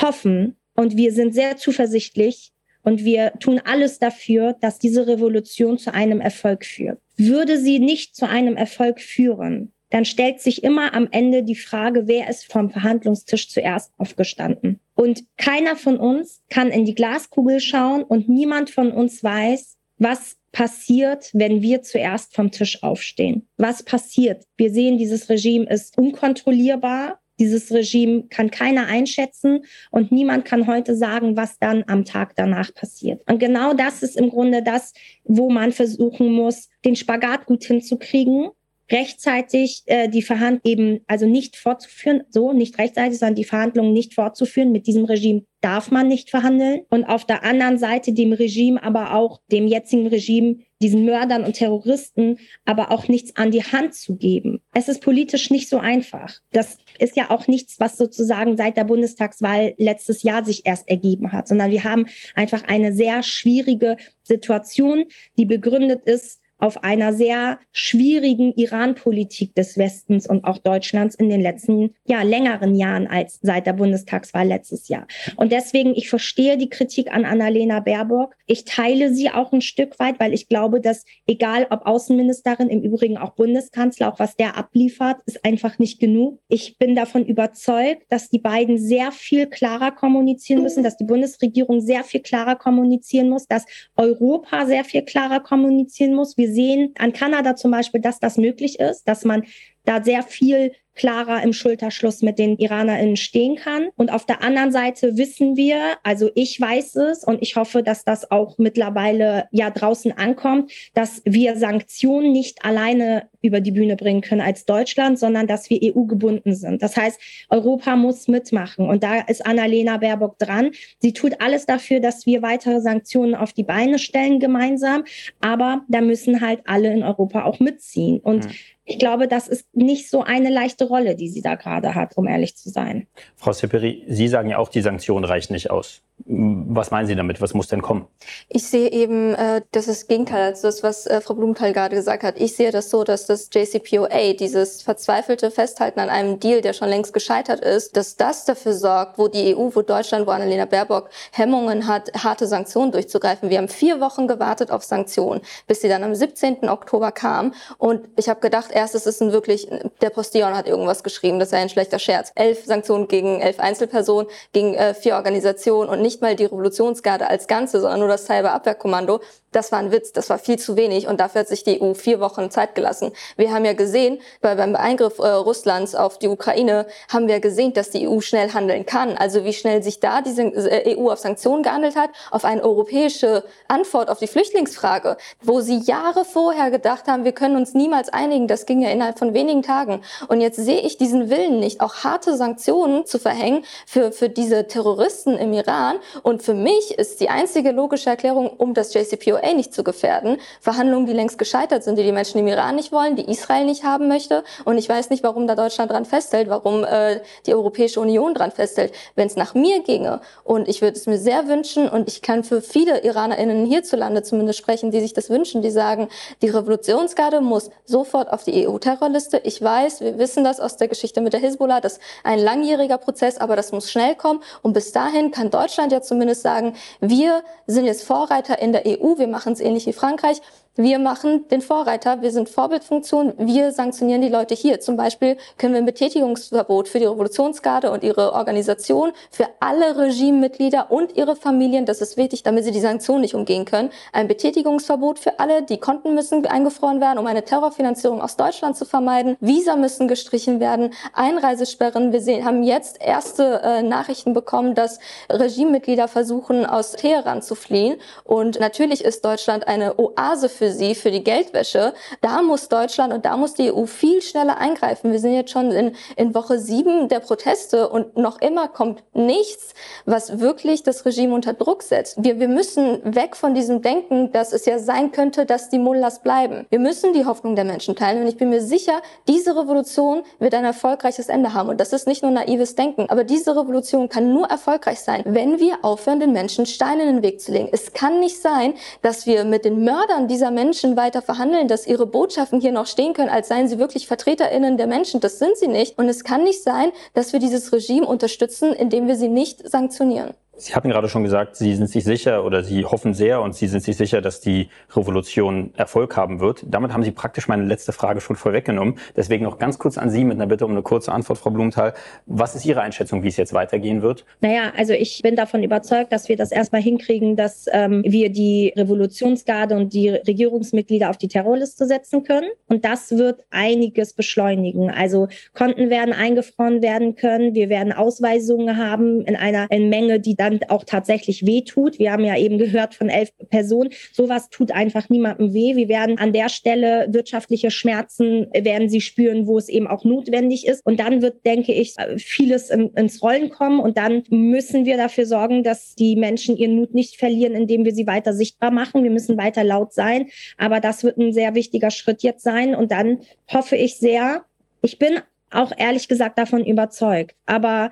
hoffen 0.00 0.56
und 0.74 0.96
wir 0.96 1.12
sind 1.12 1.34
sehr 1.34 1.56
zuversichtlich 1.56 2.52
und 2.82 3.04
wir 3.04 3.32
tun 3.40 3.60
alles 3.64 3.98
dafür, 3.98 4.56
dass 4.60 4.78
diese 4.78 5.06
Revolution 5.06 5.78
zu 5.78 5.92
einem 5.92 6.20
Erfolg 6.20 6.64
führt. 6.64 7.00
Würde 7.18 7.58
sie 7.58 7.78
nicht 7.78 8.16
zu 8.16 8.28
einem 8.28 8.56
Erfolg 8.56 9.00
führen, 9.00 9.72
dann 9.90 10.04
stellt 10.04 10.40
sich 10.40 10.62
immer 10.62 10.94
am 10.94 11.08
Ende 11.10 11.42
die 11.42 11.54
Frage, 11.54 12.06
wer 12.06 12.28
ist 12.28 12.50
vom 12.50 12.70
Verhandlungstisch 12.70 13.48
zuerst 13.48 13.92
aufgestanden. 13.96 14.80
Und 14.94 15.24
keiner 15.36 15.76
von 15.76 15.98
uns 15.98 16.42
kann 16.50 16.70
in 16.70 16.84
die 16.84 16.94
Glaskugel 16.94 17.60
schauen 17.60 18.02
und 18.02 18.28
niemand 18.28 18.70
von 18.70 18.92
uns 18.92 19.24
weiß, 19.24 19.76
was 19.96 20.36
passiert, 20.52 21.30
wenn 21.32 21.62
wir 21.62 21.82
zuerst 21.82 22.34
vom 22.34 22.50
Tisch 22.50 22.82
aufstehen. 22.82 23.48
Was 23.56 23.82
passiert? 23.82 24.44
Wir 24.56 24.70
sehen, 24.70 24.98
dieses 24.98 25.28
Regime 25.28 25.68
ist 25.68 25.96
unkontrollierbar. 25.98 27.17
Dieses 27.38 27.72
Regime 27.72 28.24
kann 28.28 28.50
keiner 28.50 28.86
einschätzen 28.86 29.64
und 29.90 30.12
niemand 30.12 30.44
kann 30.44 30.66
heute 30.66 30.96
sagen, 30.96 31.36
was 31.36 31.58
dann 31.58 31.84
am 31.86 32.04
Tag 32.04 32.34
danach 32.36 32.72
passiert. 32.74 33.22
Und 33.30 33.38
genau 33.38 33.74
das 33.74 34.02
ist 34.02 34.16
im 34.16 34.30
Grunde 34.30 34.62
das, 34.62 34.92
wo 35.24 35.50
man 35.50 35.72
versuchen 35.72 36.32
muss, 36.32 36.68
den 36.84 36.96
Spagat 36.96 37.46
gut 37.46 37.64
hinzukriegen 37.64 38.50
rechtzeitig 38.90 39.82
äh, 39.86 40.08
die 40.08 40.22
Verhandlungen 40.22 40.60
eben, 40.64 41.00
also 41.06 41.26
nicht 41.26 41.56
fortzuführen, 41.56 42.22
so 42.30 42.52
nicht 42.52 42.78
rechtzeitig, 42.78 43.18
sondern 43.18 43.36
die 43.36 43.44
Verhandlungen 43.44 43.92
nicht 43.92 44.14
fortzuführen. 44.14 44.72
Mit 44.72 44.86
diesem 44.86 45.04
Regime 45.04 45.44
darf 45.60 45.90
man 45.90 46.08
nicht 46.08 46.30
verhandeln. 46.30 46.82
Und 46.88 47.04
auf 47.04 47.24
der 47.24 47.44
anderen 47.44 47.78
Seite 47.78 48.12
dem 48.12 48.32
Regime, 48.32 48.82
aber 48.82 49.14
auch 49.14 49.40
dem 49.50 49.66
jetzigen 49.66 50.06
Regime, 50.06 50.58
diesen 50.80 51.04
Mördern 51.04 51.44
und 51.44 51.54
Terroristen, 51.54 52.38
aber 52.64 52.92
auch 52.92 53.08
nichts 53.08 53.34
an 53.36 53.50
die 53.50 53.64
Hand 53.64 53.94
zu 53.94 54.16
geben. 54.16 54.60
Es 54.72 54.88
ist 54.88 55.02
politisch 55.02 55.50
nicht 55.50 55.68
so 55.68 55.78
einfach. 55.78 56.38
Das 56.52 56.78
ist 56.98 57.16
ja 57.16 57.30
auch 57.30 57.48
nichts, 57.48 57.80
was 57.80 57.96
sozusagen 57.96 58.56
seit 58.56 58.76
der 58.76 58.84
Bundestagswahl 58.84 59.74
letztes 59.76 60.22
Jahr 60.22 60.44
sich 60.44 60.64
erst 60.66 60.88
ergeben 60.88 61.32
hat, 61.32 61.48
sondern 61.48 61.70
wir 61.70 61.84
haben 61.84 62.06
einfach 62.34 62.62
eine 62.64 62.92
sehr 62.92 63.22
schwierige 63.22 63.96
Situation, 64.22 65.06
die 65.36 65.46
begründet 65.46 66.04
ist 66.04 66.40
auf 66.58 66.82
einer 66.84 67.12
sehr 67.12 67.58
schwierigen 67.72 68.52
Iran-Politik 68.54 69.54
des 69.54 69.78
Westens 69.78 70.26
und 70.26 70.44
auch 70.44 70.58
Deutschlands 70.58 71.14
in 71.14 71.28
den 71.28 71.40
letzten, 71.40 71.94
ja, 72.04 72.22
längeren 72.22 72.74
Jahren 72.74 73.06
als 73.06 73.38
seit 73.42 73.66
der 73.66 73.72
Bundestagswahl 73.74 74.46
letztes 74.46 74.88
Jahr. 74.88 75.06
Und 75.36 75.52
deswegen, 75.52 75.94
ich 75.94 76.08
verstehe 76.08 76.56
die 76.56 76.68
Kritik 76.68 77.12
an 77.12 77.24
Annalena 77.24 77.80
Baerbock. 77.80 78.34
Ich 78.46 78.64
teile 78.64 79.14
sie 79.14 79.30
auch 79.30 79.52
ein 79.52 79.60
Stück 79.60 79.98
weit, 79.98 80.18
weil 80.18 80.34
ich 80.34 80.48
glaube, 80.48 80.80
dass 80.80 81.04
egal 81.26 81.66
ob 81.70 81.86
Außenministerin, 81.86 82.68
im 82.68 82.82
Übrigen 82.82 83.18
auch 83.18 83.34
Bundeskanzler, 83.34 84.12
auch 84.12 84.18
was 84.18 84.36
der 84.36 84.56
abliefert, 84.56 85.18
ist 85.26 85.44
einfach 85.44 85.78
nicht 85.78 86.00
genug. 86.00 86.40
Ich 86.48 86.78
bin 86.78 86.94
davon 86.94 87.24
überzeugt, 87.24 88.02
dass 88.08 88.30
die 88.30 88.38
beiden 88.38 88.78
sehr 88.78 89.12
viel 89.12 89.46
klarer 89.46 89.92
kommunizieren 89.92 90.62
müssen, 90.62 90.82
dass 90.82 90.96
die 90.96 91.04
Bundesregierung 91.04 91.80
sehr 91.80 92.04
viel 92.04 92.20
klarer 92.20 92.56
kommunizieren 92.56 93.28
muss, 93.28 93.46
dass 93.46 93.64
Europa 93.96 94.66
sehr 94.66 94.84
viel 94.84 95.02
klarer 95.02 95.40
kommunizieren 95.40 96.14
muss. 96.14 96.36
Wir 96.36 96.47
wir 96.48 96.54
sehen 96.54 96.94
an 96.98 97.12
Kanada 97.12 97.56
zum 97.56 97.70
Beispiel, 97.70 98.00
dass 98.00 98.18
das 98.18 98.36
möglich 98.36 98.80
ist, 98.80 99.04
dass 99.04 99.24
man 99.24 99.44
da 99.84 100.02
sehr 100.02 100.22
viel 100.22 100.72
klarer 100.98 101.42
im 101.42 101.52
Schulterschluss 101.54 102.20
mit 102.20 102.38
den 102.38 102.58
IranerInnen 102.58 103.16
stehen 103.16 103.56
kann. 103.56 103.88
Und 103.96 104.12
auf 104.12 104.26
der 104.26 104.42
anderen 104.42 104.72
Seite 104.72 105.16
wissen 105.16 105.56
wir, 105.56 105.96
also 106.02 106.30
ich 106.34 106.60
weiß 106.60 106.96
es 106.96 107.24
und 107.24 107.40
ich 107.40 107.56
hoffe, 107.56 107.82
dass 107.82 108.04
das 108.04 108.30
auch 108.30 108.58
mittlerweile 108.58 109.48
ja 109.52 109.70
draußen 109.70 110.12
ankommt, 110.12 110.70
dass 110.94 111.22
wir 111.24 111.56
Sanktionen 111.56 112.32
nicht 112.32 112.64
alleine 112.64 113.28
über 113.40 113.60
die 113.60 113.70
Bühne 113.70 113.96
bringen 113.96 114.20
können 114.20 114.40
als 114.40 114.64
Deutschland, 114.64 115.18
sondern 115.18 115.46
dass 115.46 115.70
wir 115.70 115.78
EU 115.82 116.02
gebunden 116.02 116.54
sind. 116.54 116.82
Das 116.82 116.96
heißt, 116.96 117.20
Europa 117.48 117.94
muss 117.94 118.26
mitmachen. 118.26 118.88
Und 118.88 119.04
da 119.04 119.20
ist 119.20 119.46
Annalena 119.46 119.98
Baerbock 119.98 120.38
dran. 120.38 120.72
Sie 120.98 121.12
tut 121.12 121.40
alles 121.40 121.64
dafür, 121.64 122.00
dass 122.00 122.26
wir 122.26 122.42
weitere 122.42 122.80
Sanktionen 122.80 123.36
auf 123.36 123.52
die 123.52 123.62
Beine 123.62 123.98
stellen 124.00 124.40
gemeinsam. 124.40 125.04
Aber 125.40 125.82
da 125.88 126.00
müssen 126.00 126.40
halt 126.40 126.60
alle 126.64 126.92
in 126.92 127.04
Europa 127.04 127.44
auch 127.44 127.60
mitziehen. 127.60 128.18
Und 128.18 128.46
mhm 128.46 128.50
ich 128.88 128.98
glaube, 128.98 129.28
das 129.28 129.48
ist 129.48 129.66
nicht 129.74 130.10
so 130.10 130.22
eine 130.22 130.50
leichte 130.50 130.86
Rolle, 130.86 131.14
die 131.14 131.28
sie 131.28 131.42
da 131.42 131.54
gerade 131.54 131.94
hat, 131.94 132.16
um 132.16 132.26
ehrlich 132.26 132.56
zu 132.56 132.70
sein. 132.70 133.06
Frau 133.36 133.52
Sepperi, 133.52 134.04
Sie 134.08 134.28
sagen 134.28 134.48
ja 134.48 134.58
auch, 134.58 134.70
die 134.70 134.80
Sanktionen 134.80 135.24
reichen 135.24 135.52
nicht 135.52 135.70
aus. 135.70 136.02
Was 136.26 136.90
meinen 136.90 137.06
Sie 137.06 137.14
damit? 137.14 137.40
Was 137.40 137.54
muss 137.54 137.68
denn 137.68 137.80
kommen? 137.80 138.06
Ich 138.48 138.66
sehe 138.66 138.90
eben, 138.90 139.34
äh, 139.34 139.62
das 139.70 139.86
ist 139.86 140.02
das 140.02 140.08
Gegenteil 140.08 140.42
als 140.42 140.62
das, 140.62 140.82
was 140.82 141.06
äh, 141.06 141.20
Frau 141.20 141.34
Blumenthal 141.34 141.72
gerade 141.72 141.94
gesagt 141.94 142.24
hat. 142.24 142.40
Ich 142.40 142.56
sehe 142.56 142.72
das 142.72 142.90
so, 142.90 143.04
dass 143.04 143.26
das 143.26 143.48
JCPOA, 143.52 144.32
dieses 144.32 144.82
verzweifelte 144.82 145.50
Festhalten 145.50 146.00
an 146.00 146.08
einem 146.08 146.40
Deal, 146.40 146.60
der 146.60 146.72
schon 146.72 146.88
längst 146.88 147.12
gescheitert 147.12 147.60
ist, 147.60 147.96
dass 147.96 148.16
das 148.16 148.44
dafür 148.44 148.72
sorgt, 148.72 149.18
wo 149.18 149.28
die 149.28 149.54
EU, 149.56 149.70
wo 149.72 149.82
Deutschland, 149.82 150.26
wo 150.26 150.32
Annalena 150.32 150.64
Baerbock 150.64 151.08
Hemmungen 151.30 151.86
hat, 151.86 152.10
harte 152.24 152.48
Sanktionen 152.48 152.90
durchzugreifen. 152.90 153.48
Wir 153.48 153.58
haben 153.58 153.68
vier 153.68 154.00
Wochen 154.00 154.26
gewartet 154.26 154.72
auf 154.72 154.82
Sanktionen, 154.82 155.40
bis 155.68 155.82
sie 155.82 155.88
dann 155.88 156.02
am 156.02 156.14
17. 156.14 156.68
Oktober 156.68 157.12
kam. 157.12 157.54
Und 157.78 158.08
ich 158.16 158.28
habe 158.28 158.40
gedacht, 158.40 158.70
erst 158.72 158.96
ist 158.96 159.06
es 159.06 159.20
ein 159.20 159.30
wirklich, 159.32 159.68
der 160.00 160.10
Postillon 160.10 160.56
hat 160.56 160.66
irgendwas 160.66 161.04
geschrieben, 161.04 161.38
das 161.38 161.50
sei 161.50 161.58
ein 161.58 161.68
schlechter 161.68 162.00
Scherz. 162.00 162.32
Elf 162.34 162.64
Sanktionen 162.64 163.06
gegen 163.06 163.40
elf 163.40 163.60
Einzelpersonen, 163.60 164.28
gegen 164.52 164.74
äh, 164.74 164.94
vier 164.94 165.14
Organisationen 165.14 165.88
und 165.88 166.02
nicht 166.02 166.07
mal 166.20 166.36
die 166.36 166.44
Revolutionsgarde 166.44 167.28
als 167.28 167.46
Ganze, 167.46 167.80
sondern 167.80 168.00
nur 168.00 168.08
das 168.08 168.26
Cyberabwehrkommando. 168.26 169.20
Das 169.52 169.72
war 169.72 169.78
ein 169.78 169.92
Witz, 169.92 170.12
das 170.12 170.28
war 170.28 170.38
viel 170.38 170.58
zu 170.58 170.76
wenig 170.76 171.08
und 171.08 171.20
dafür 171.20 171.40
hat 171.40 171.48
sich 171.48 171.64
die 171.64 171.80
EU 171.80 171.94
vier 171.94 172.20
Wochen 172.20 172.50
Zeit 172.50 172.74
gelassen. 172.74 173.12
Wir 173.36 173.52
haben 173.52 173.64
ja 173.64 173.72
gesehen, 173.72 174.20
bei, 174.42 174.54
beim 174.54 174.76
Eingriff 174.76 175.18
äh, 175.18 175.28
Russlands 175.28 175.94
auf 175.94 176.18
die 176.18 176.28
Ukraine 176.28 176.86
haben 177.10 177.28
wir 177.28 177.40
gesehen, 177.40 177.72
dass 177.72 177.90
die 177.90 178.06
EU 178.06 178.20
schnell 178.20 178.52
handeln 178.52 178.84
kann. 178.84 179.16
Also 179.16 179.44
wie 179.44 179.54
schnell 179.54 179.82
sich 179.82 180.00
da 180.00 180.20
diese 180.20 180.42
äh, 180.42 180.96
EU 180.96 181.10
auf 181.10 181.18
Sanktionen 181.18 181.62
gehandelt 181.62 181.96
hat, 181.96 182.10
auf 182.30 182.44
eine 182.44 182.62
europäische 182.62 183.42
Antwort 183.68 184.10
auf 184.10 184.18
die 184.18 184.26
Flüchtlingsfrage, 184.26 185.16
wo 185.40 185.60
sie 185.60 185.78
Jahre 185.78 186.26
vorher 186.26 186.70
gedacht 186.70 187.08
haben, 187.08 187.24
wir 187.24 187.32
können 187.32 187.56
uns 187.56 187.72
niemals 187.72 188.10
einigen. 188.10 188.48
Das 188.48 188.66
ging 188.66 188.82
ja 188.82 188.90
innerhalb 188.90 189.18
von 189.18 189.32
wenigen 189.32 189.62
Tagen. 189.62 190.02
Und 190.28 190.42
jetzt 190.42 190.56
sehe 190.56 190.80
ich 190.80 190.98
diesen 190.98 191.30
Willen 191.30 191.58
nicht, 191.58 191.80
auch 191.80 192.04
harte 192.04 192.36
Sanktionen 192.36 193.06
zu 193.06 193.18
verhängen 193.18 193.64
für, 193.86 194.12
für 194.12 194.28
diese 194.28 194.66
Terroristen 194.66 195.38
im 195.38 195.54
Iran. 195.54 195.96
Und 196.22 196.42
für 196.42 196.54
mich 196.54 196.98
ist 196.98 197.20
die 197.20 197.30
einzige 197.30 197.72
logische 197.72 198.10
Erklärung, 198.10 198.50
um 198.50 198.74
das 198.74 198.92
JCPOA 198.92 199.37
PLO 199.38 199.54
nicht 199.58 199.74
zu 199.74 199.84
gefährden. 199.84 200.38
Verhandlungen, 200.60 201.06
die 201.06 201.12
längst 201.12 201.38
gescheitert 201.38 201.84
sind, 201.84 201.98
die 201.98 202.02
die 202.02 202.12
Menschen 202.12 202.38
im 202.38 202.46
Iran 202.46 202.76
nicht 202.76 202.92
wollen, 202.92 203.16
die 203.16 203.30
Israel 203.30 203.64
nicht 203.64 203.84
haben 203.84 204.08
möchte. 204.08 204.44
Und 204.64 204.78
ich 204.78 204.88
weiß 204.88 205.10
nicht, 205.10 205.22
warum 205.22 205.46
da 205.46 205.54
Deutschland 205.54 205.90
dran 205.90 206.04
festhält, 206.04 206.48
warum 206.48 206.84
äh, 206.84 207.20
die 207.46 207.54
Europäische 207.54 208.00
Union 208.00 208.34
dran 208.34 208.52
festhält. 208.52 208.92
Wenn 209.14 209.26
es 209.26 209.36
nach 209.36 209.54
mir 209.54 209.82
ginge, 209.82 210.20
und 210.44 210.68
ich 210.68 210.80
würde 210.80 210.96
es 210.96 211.06
mir 211.06 211.18
sehr 211.18 211.48
wünschen, 211.48 211.88
und 211.88 212.08
ich 212.08 212.22
kann 212.22 212.44
für 212.44 212.62
viele 212.62 213.04
IranerInnen 213.04 213.66
hierzulande 213.66 214.22
zumindest 214.22 214.58
sprechen, 214.58 214.90
die 214.90 215.00
sich 215.00 215.12
das 215.12 215.30
wünschen, 215.30 215.62
die 215.62 215.70
sagen, 215.70 216.08
die 216.42 216.48
Revolutionsgarde 216.48 217.40
muss 217.40 217.70
sofort 217.84 218.32
auf 218.32 218.44
die 218.44 218.66
EU-Terrorliste. 218.66 219.40
Ich 219.44 219.60
weiß, 219.60 220.00
wir 220.00 220.18
wissen 220.18 220.44
das 220.44 220.60
aus 220.60 220.76
der 220.76 220.88
Geschichte 220.88 221.20
mit 221.20 221.32
der 221.32 221.40
Hisbollah, 221.40 221.80
das 221.80 221.94
ist 221.94 222.02
ein 222.24 222.38
langjähriger 222.38 222.98
Prozess, 222.98 223.38
aber 223.38 223.56
das 223.56 223.72
muss 223.72 223.90
schnell 223.90 224.14
kommen. 224.14 224.40
Und 224.62 224.72
bis 224.72 224.92
dahin 224.92 225.30
kann 225.30 225.50
Deutschland 225.50 225.92
ja 225.92 226.00
zumindest 226.00 226.42
sagen, 226.42 226.74
wir 227.00 227.42
sind 227.66 227.86
jetzt 227.86 228.04
Vorreiter 228.04 228.60
in 228.60 228.72
der 228.72 228.86
EU, 228.86 229.18
wir 229.18 229.27
wir 229.28 229.32
machen 229.32 229.52
es 229.52 229.60
ähnlich 229.60 229.86
wie 229.86 229.92
Frankreich. 229.92 230.40
Wir 230.80 231.00
machen 231.00 231.48
den 231.48 231.60
Vorreiter, 231.60 232.22
wir 232.22 232.30
sind 232.30 232.48
Vorbildfunktion, 232.48 233.32
wir 233.36 233.72
sanktionieren 233.72 234.22
die 234.22 234.28
Leute 234.28 234.54
hier. 234.54 234.78
Zum 234.78 234.96
Beispiel 234.96 235.36
können 235.56 235.72
wir 235.74 235.80
ein 235.80 235.86
Betätigungsverbot 235.86 236.86
für 236.86 237.00
die 237.00 237.06
Revolutionsgarde 237.06 237.90
und 237.90 238.04
ihre 238.04 238.32
Organisation, 238.32 239.10
für 239.28 239.48
alle 239.58 239.98
Regimemitglieder 239.98 240.92
und 240.92 241.16
ihre 241.16 241.34
Familien, 241.34 241.84
das 241.84 242.00
ist 242.00 242.16
wichtig, 242.16 242.44
damit 242.44 242.62
sie 242.62 242.70
die 242.70 242.78
Sanktionen 242.78 243.22
nicht 243.22 243.34
umgehen 243.34 243.64
können, 243.64 243.90
ein 244.12 244.28
Betätigungsverbot 244.28 245.18
für 245.18 245.40
alle, 245.40 245.62
die 245.62 245.78
Konten 245.78 246.14
müssen 246.14 246.46
eingefroren 246.46 247.00
werden, 247.00 247.18
um 247.18 247.26
eine 247.26 247.44
Terrorfinanzierung 247.44 248.22
aus 248.22 248.36
Deutschland 248.36 248.76
zu 248.76 248.84
vermeiden. 248.84 249.36
Visa 249.40 249.74
müssen 249.74 250.06
gestrichen 250.06 250.60
werden, 250.60 250.94
Einreisesperren. 251.12 252.12
Wir 252.12 252.20
sehen, 252.20 252.44
haben 252.44 252.62
jetzt 252.62 253.02
erste 253.02 253.62
äh, 253.64 253.82
Nachrichten 253.82 254.32
bekommen, 254.32 254.76
dass 254.76 255.00
Regimemitglieder 255.28 256.06
versuchen, 256.06 256.64
aus 256.64 256.92
Teheran 256.92 257.42
zu 257.42 257.56
fliehen. 257.56 257.96
Und 258.22 258.60
natürlich 258.60 259.04
ist 259.04 259.24
Deutschland 259.24 259.66
eine 259.66 259.98
Oase 259.98 260.48
für 260.48 260.67
für 260.68 260.72
sie, 260.72 260.94
für 260.94 261.10
die 261.10 261.24
Geldwäsche. 261.24 261.94
Da 262.20 262.42
muss 262.42 262.68
Deutschland 262.68 263.12
und 263.12 263.24
da 263.24 263.36
muss 263.36 263.54
die 263.54 263.72
EU 263.72 263.86
viel 263.86 264.20
schneller 264.20 264.58
eingreifen. 264.58 265.12
Wir 265.12 265.18
sind 265.18 265.32
jetzt 265.32 265.50
schon 265.50 265.70
in, 265.70 265.94
in 266.16 266.34
Woche 266.34 266.58
sieben 266.58 267.08
der 267.08 267.20
Proteste 267.20 267.88
und 267.88 268.16
noch 268.16 268.40
immer 268.40 268.68
kommt 268.68 269.02
nichts, 269.14 269.72
was 270.04 270.40
wirklich 270.40 270.82
das 270.82 271.06
Regime 271.06 271.34
unter 271.34 271.54
Druck 271.54 271.82
setzt. 271.82 272.22
Wir, 272.22 272.38
wir 272.38 272.48
müssen 272.48 273.00
weg 273.14 273.34
von 273.34 273.54
diesem 273.54 273.80
Denken, 273.80 274.30
dass 274.32 274.52
es 274.52 274.66
ja 274.66 274.78
sein 274.78 275.10
könnte, 275.10 275.46
dass 275.46 275.70
die 275.70 275.78
Mullahs 275.78 276.20
bleiben. 276.20 276.66
Wir 276.68 276.80
müssen 276.80 277.12
die 277.12 277.24
Hoffnung 277.24 277.56
der 277.56 277.64
Menschen 277.64 277.96
teilen 277.96 278.22
und 278.22 278.28
ich 278.28 278.36
bin 278.36 278.50
mir 278.50 278.60
sicher, 278.60 279.00
diese 279.26 279.56
Revolution 279.56 280.22
wird 280.38 280.54
ein 280.54 280.64
erfolgreiches 280.64 281.28
Ende 281.28 281.54
haben. 281.54 281.70
Und 281.70 281.80
das 281.80 281.92
ist 281.92 282.06
nicht 282.06 282.22
nur 282.22 282.32
naives 282.32 282.74
Denken, 282.74 283.06
aber 283.08 283.24
diese 283.24 283.56
Revolution 283.56 284.08
kann 284.08 284.34
nur 284.34 284.48
erfolgreich 284.48 285.00
sein, 285.00 285.22
wenn 285.24 285.58
wir 285.58 285.78
aufhören, 285.82 286.20
den 286.20 286.32
Menschen 286.32 286.66
Steine 286.66 287.04
in 287.04 287.16
den 287.16 287.22
Weg 287.22 287.40
zu 287.40 287.52
legen. 287.52 287.68
Es 287.72 287.92
kann 287.94 288.20
nicht 288.20 288.40
sein, 288.42 288.74
dass 289.00 289.26
wir 289.26 289.44
mit 289.44 289.64
den 289.64 289.82
Mördern 289.82 290.28
dieser 290.28 290.50
Menschen 290.58 290.96
weiter 290.96 291.22
verhandeln, 291.22 291.68
dass 291.68 291.86
ihre 291.86 292.04
Botschaften 292.04 292.60
hier 292.60 292.72
noch 292.72 292.88
stehen 292.88 293.12
können, 293.12 293.28
als 293.28 293.46
seien 293.46 293.68
sie 293.68 293.78
wirklich 293.78 294.08
VertreterInnen 294.08 294.76
der 294.76 294.88
Menschen. 294.88 295.20
Das 295.20 295.38
sind 295.38 295.56
sie 295.56 295.68
nicht. 295.68 295.96
Und 295.98 296.08
es 296.08 296.24
kann 296.24 296.42
nicht 296.42 296.64
sein, 296.64 296.90
dass 297.14 297.32
wir 297.32 297.38
dieses 297.38 297.72
Regime 297.72 298.04
unterstützen, 298.04 298.72
indem 298.72 299.06
wir 299.06 299.14
sie 299.14 299.28
nicht 299.28 299.70
sanktionieren. 299.70 300.34
Sie 300.60 300.74
hatten 300.74 300.90
gerade 300.90 301.08
schon 301.08 301.22
gesagt, 301.22 301.54
Sie 301.54 301.72
sind 301.76 301.88
sich 301.88 302.02
sicher 302.02 302.44
oder 302.44 302.64
Sie 302.64 302.84
hoffen 302.84 303.14
sehr 303.14 303.40
und 303.40 303.54
Sie 303.54 303.68
sind 303.68 303.80
sich 303.80 303.96
sicher, 303.96 304.20
dass 304.20 304.40
die 304.40 304.68
Revolution 304.94 305.70
Erfolg 305.76 306.16
haben 306.16 306.40
wird. 306.40 306.64
Damit 306.66 306.92
haben 306.92 307.04
Sie 307.04 307.12
praktisch 307.12 307.46
meine 307.46 307.64
letzte 307.64 307.92
Frage 307.92 308.20
schon 308.20 308.34
vorweggenommen. 308.34 308.96
Deswegen 309.16 309.44
noch 309.44 309.60
ganz 309.60 309.78
kurz 309.78 309.96
an 309.98 310.10
Sie 310.10 310.24
mit 310.24 310.36
einer 310.36 310.48
Bitte 310.48 310.64
um 310.64 310.72
eine 310.72 310.82
kurze 310.82 311.12
Antwort, 311.12 311.38
Frau 311.38 311.50
Blumenthal. 311.50 311.94
Was 312.26 312.56
ist 312.56 312.66
Ihre 312.66 312.80
Einschätzung, 312.80 313.22
wie 313.22 313.28
es 313.28 313.36
jetzt 313.36 313.52
weitergehen 313.52 314.02
wird? 314.02 314.24
Naja, 314.40 314.72
also 314.76 314.94
ich 314.94 315.22
bin 315.22 315.36
davon 315.36 315.62
überzeugt, 315.62 316.12
dass 316.12 316.28
wir 316.28 316.36
das 316.36 316.50
erstmal 316.50 316.82
hinkriegen, 316.82 317.36
dass 317.36 317.66
ähm, 317.72 318.02
wir 318.04 318.30
die 318.30 318.72
Revolutionsgarde 318.76 319.76
und 319.76 319.92
die 319.92 320.08
Regierungsmitglieder 320.08 321.08
auf 321.08 321.18
die 321.18 321.28
Terrorliste 321.28 321.86
setzen 321.86 322.24
können. 322.24 322.50
Und 322.66 322.84
das 322.84 323.12
wird 323.16 323.44
einiges 323.50 324.12
beschleunigen. 324.12 324.90
Also 324.90 325.28
Konten 325.54 325.88
werden 325.88 326.12
eingefroren 326.12 326.82
werden 326.82 327.14
können. 327.14 327.54
Wir 327.54 327.68
werden 327.68 327.92
Ausweisungen 327.92 328.76
haben 328.76 329.20
in 329.22 329.36
einer 329.36 329.70
in 329.70 329.88
Menge, 329.88 330.18
die 330.18 330.34
dann 330.34 330.47
dann 330.48 330.60
auch 330.68 330.84
tatsächlich 330.84 331.46
wehtut. 331.46 331.98
Wir 331.98 332.12
haben 332.12 332.24
ja 332.24 332.36
eben 332.36 332.58
gehört 332.58 332.94
von 332.94 333.08
elf 333.08 333.30
Personen. 333.50 333.90
Sowas 334.12 334.48
tut 334.50 334.72
einfach 334.72 335.08
niemandem 335.08 335.52
weh. 335.52 335.76
Wir 335.76 335.88
werden 335.88 336.18
an 336.18 336.32
der 336.32 336.48
Stelle 336.48 337.06
wirtschaftliche 337.10 337.70
Schmerzen 337.70 338.46
werden 338.52 338.88
sie 338.88 339.00
spüren, 339.00 339.46
wo 339.46 339.58
es 339.58 339.68
eben 339.68 339.86
auch 339.86 340.04
notwendig 340.04 340.66
ist. 340.66 340.84
Und 340.84 341.00
dann 341.00 341.22
wird, 341.22 341.44
denke 341.44 341.72
ich, 341.72 341.94
vieles 342.18 342.70
ins 342.70 343.22
Rollen 343.22 343.50
kommen. 343.50 343.80
Und 343.80 343.96
dann 343.96 344.22
müssen 344.30 344.84
wir 344.84 344.96
dafür 344.96 345.26
sorgen, 345.26 345.62
dass 345.62 345.94
die 345.94 346.16
Menschen 346.16 346.56
ihren 346.56 346.76
Mut 346.76 346.94
nicht 346.94 347.16
verlieren, 347.16 347.54
indem 347.54 347.84
wir 347.84 347.94
sie 347.94 348.06
weiter 348.06 348.32
sichtbar 348.32 348.70
machen. 348.70 349.02
Wir 349.02 349.10
müssen 349.10 349.36
weiter 349.36 349.64
laut 349.64 349.92
sein. 349.92 350.28
Aber 350.56 350.80
das 350.80 351.04
wird 351.04 351.18
ein 351.18 351.32
sehr 351.32 351.54
wichtiger 351.54 351.90
Schritt 351.90 352.22
jetzt 352.22 352.42
sein. 352.42 352.74
Und 352.74 352.92
dann 352.92 353.20
hoffe 353.52 353.76
ich 353.76 353.96
sehr, 353.96 354.44
ich 354.82 354.98
bin 354.98 355.20
auch 355.50 355.72
ehrlich 355.76 356.08
gesagt 356.08 356.38
davon 356.38 356.64
überzeugt. 356.64 357.34
Aber 357.46 357.90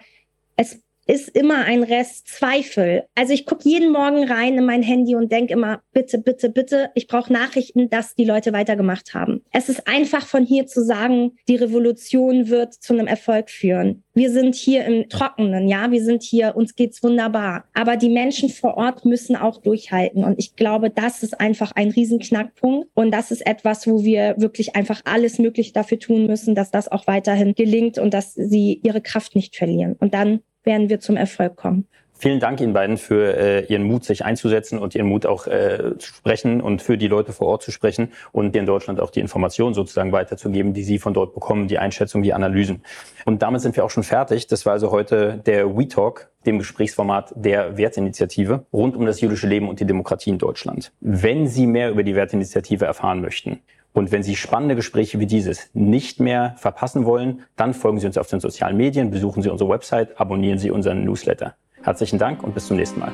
es 0.57 0.81
ist 1.07 1.29
immer 1.29 1.64
ein 1.64 1.83
Rest 1.83 2.29
Zweifel. 2.29 3.05
Also 3.14 3.33
ich 3.33 3.47
gucke 3.47 3.69
jeden 3.69 3.92
Morgen 3.92 4.25
rein 4.25 4.59
in 4.59 4.66
mein 4.66 4.83
Handy 4.83 5.14
und 5.14 5.31
denke 5.31 5.53
immer, 5.53 5.81
bitte, 5.92 6.19
bitte, 6.19 6.51
bitte, 6.51 6.90
ich 6.95 7.07
brauche 7.07 7.33
Nachrichten, 7.33 7.88
dass 7.88 8.14
die 8.14 8.25
Leute 8.25 8.53
weitergemacht 8.53 9.14
haben. 9.14 9.42
Es 9.53 9.69
ist 9.69 9.87
einfach 9.87 10.27
von 10.27 10.45
hier 10.45 10.66
zu 10.66 10.85
sagen, 10.85 11.33
die 11.49 11.57
Revolution 11.57 12.49
wird 12.49 12.75
zu 12.75 12.92
einem 12.92 13.07
Erfolg 13.07 13.51
führen. 13.51 14.03
Wir 14.14 14.31
sind 14.31 14.55
hier 14.55 14.85
im 14.87 15.09
Trockenen, 15.09 15.69
ja, 15.69 15.90
wir 15.90 16.03
sind 16.03 16.23
hier, 16.23 16.57
uns 16.57 16.75
geht's 16.75 17.03
wunderbar. 17.03 17.64
Aber 17.75 17.97
die 17.97 18.09
Menschen 18.09 18.49
vor 18.49 18.77
Ort 18.77 19.05
müssen 19.05 19.37
auch 19.37 19.59
durchhalten. 19.59 20.25
Und 20.25 20.38
ich 20.38 20.57
glaube, 20.57 20.90
das 20.90 21.23
ist 21.23 21.38
einfach 21.38 21.73
ein 21.73 21.90
Riesenknackpunkt. 21.90 22.88
Und 22.95 23.11
das 23.12 23.31
ist 23.31 23.47
etwas, 23.47 23.87
wo 23.87 24.05
wir 24.05 24.35
wirklich 24.38 24.75
einfach 24.75 25.03
alles 25.05 25.38
Mögliche 25.38 25.73
dafür 25.73 25.99
tun 25.99 26.27
müssen, 26.27 26.55
dass 26.55 26.71
das 26.71 26.90
auch 26.90 27.07
weiterhin 27.07 27.55
gelingt 27.55 27.99
und 27.99 28.14
dass 28.14 28.35
sie 28.35 28.81
ihre 28.83 29.03
Kraft 29.03 29.37
nicht 29.37 29.55
verlieren. 29.55 29.97
Und 30.01 30.14
dann 30.14 30.40
werden 30.67 30.91
wir 30.91 31.01
zum 31.01 31.17
Erfolg 31.17 31.57
kommen. 31.57 31.87
Vielen 32.19 32.41
Dank 32.41 32.63
Ihnen 32.63 32.73
beiden 32.73 32.97
für 32.97 33.37
äh, 33.37 33.67
Ihren 33.67 33.83
Mut, 33.83 34.05
sich 34.05 34.25
einzusetzen 34.25 34.79
und 34.79 34.95
Ihren 34.95 35.07
Mut 35.07 35.27
auch 35.27 35.47
äh, 35.47 35.99
zu 35.99 36.15
sprechen 36.15 36.63
und 36.63 36.81
für 36.81 36.97
die 36.97 37.09
Leute 37.09 37.33
vor 37.33 37.47
Ort 37.49 37.63
zu 37.63 37.71
sprechen 37.71 38.11
und 38.33 38.57
in 38.57 38.65
Deutschland 38.65 39.01
auch 39.01 39.11
die 39.11 39.21
Informationen 39.21 39.75
sozusagen 39.75 40.13
weiterzugeben, 40.13 40.73
die 40.73 40.83
Sie 40.83 40.99
von 40.99 41.13
dort 41.13 41.35
bekommen, 41.35 41.69
die 41.69 41.79
Einschätzung, 41.79 42.23
die 42.23 42.33
Analysen. 42.33 42.83
Und 43.27 43.43
damit 43.43 43.61
sind 43.61 43.77
wir 43.77 43.85
auch 43.85 43.91
schon 43.91 44.03
fertig. 44.03 44.47
Das 44.47 44.65
war 44.65 44.73
also 44.73 44.91
heute 44.93 45.43
der 45.45 45.77
WeTalk, 45.77 46.31
dem 46.47 46.59
Gesprächsformat 46.59 47.35
der 47.37 47.77
Wertinitiative 47.77 48.65
rund 48.73 48.97
um 48.97 49.05
das 49.05 49.21
jüdische 49.21 49.47
Leben 49.47 49.69
und 49.69 49.81
die 49.81 49.87
Demokratie 49.87 50.31
in 50.31 50.39
Deutschland. 50.39 50.93
Wenn 51.01 51.47
Sie 51.47 51.67
mehr 51.67 51.91
über 51.91 52.03
die 52.03 52.15
Wertinitiative 52.15 52.87
erfahren 52.87 53.21
möchten, 53.21 53.61
und 53.97 54.13
wenn 54.13 54.23
Sie 54.23 54.37
spannende 54.37 54.77
Gespräche 54.77 55.19
wie 55.21 55.27
dieses 55.27 55.71
nicht 55.73 56.21
mehr 56.21 56.55
verpassen 56.59 57.07
wollen, 57.07 57.41
dann 57.57 57.73
folgen 57.73 57.99
Sie 57.99 58.07
uns 58.07 58.19
auf 58.19 58.29
den 58.29 58.41
sozialen 58.41 58.77
Medien, 58.77 59.11
besuchen 59.11 59.43
Sie 59.43 59.49
unsere 59.49 59.71
Website, 59.71 60.21
abonnieren 60.21 60.59
Sie 60.59 60.71
unseren 60.71 61.03
Newsletter. 61.03 61.55
Herzlichen 61.83 62.19
Dank 62.19 62.43
und 62.43 62.53
bis 62.53 62.67
zum 62.67 62.77
nächsten 62.77 63.01
Mal. 63.01 63.11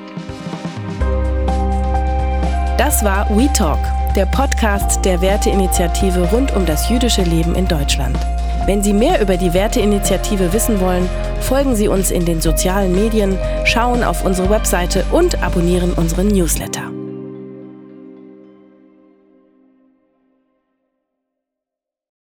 Das 2.77 3.05
war 3.05 3.31
We 3.31 3.47
Talk, 3.53 3.79
der 4.17 4.27
Podcast 4.27 5.05
der 5.05 5.21
Werteinitiative 5.21 6.29
rund 6.33 6.53
um 6.57 6.67
das 6.67 6.91
jüdische 6.91 7.23
Leben 7.23 7.55
in 7.55 7.69
Deutschland. 7.69 8.19
Wenn 8.67 8.83
Sie 8.83 8.93
mehr 8.93 9.23
über 9.23 9.37
die 9.37 9.55
Werteinitiative 9.55 10.53
wissen 10.53 10.81
wollen, 10.81 11.09
folgen 11.43 11.77
Sie 11.77 11.87
uns 11.87 12.11
in 12.11 12.25
den 12.25 12.41
sozialen 12.41 12.93
Medien, 12.93 13.39
schauen 13.65 14.03
auf 14.03 14.25
unsere 14.25 14.51
Webseite 14.51 15.05
und 15.13 15.45
abonnieren 15.45 15.93
unseren 15.93 16.27
Newsletter. 16.27 16.91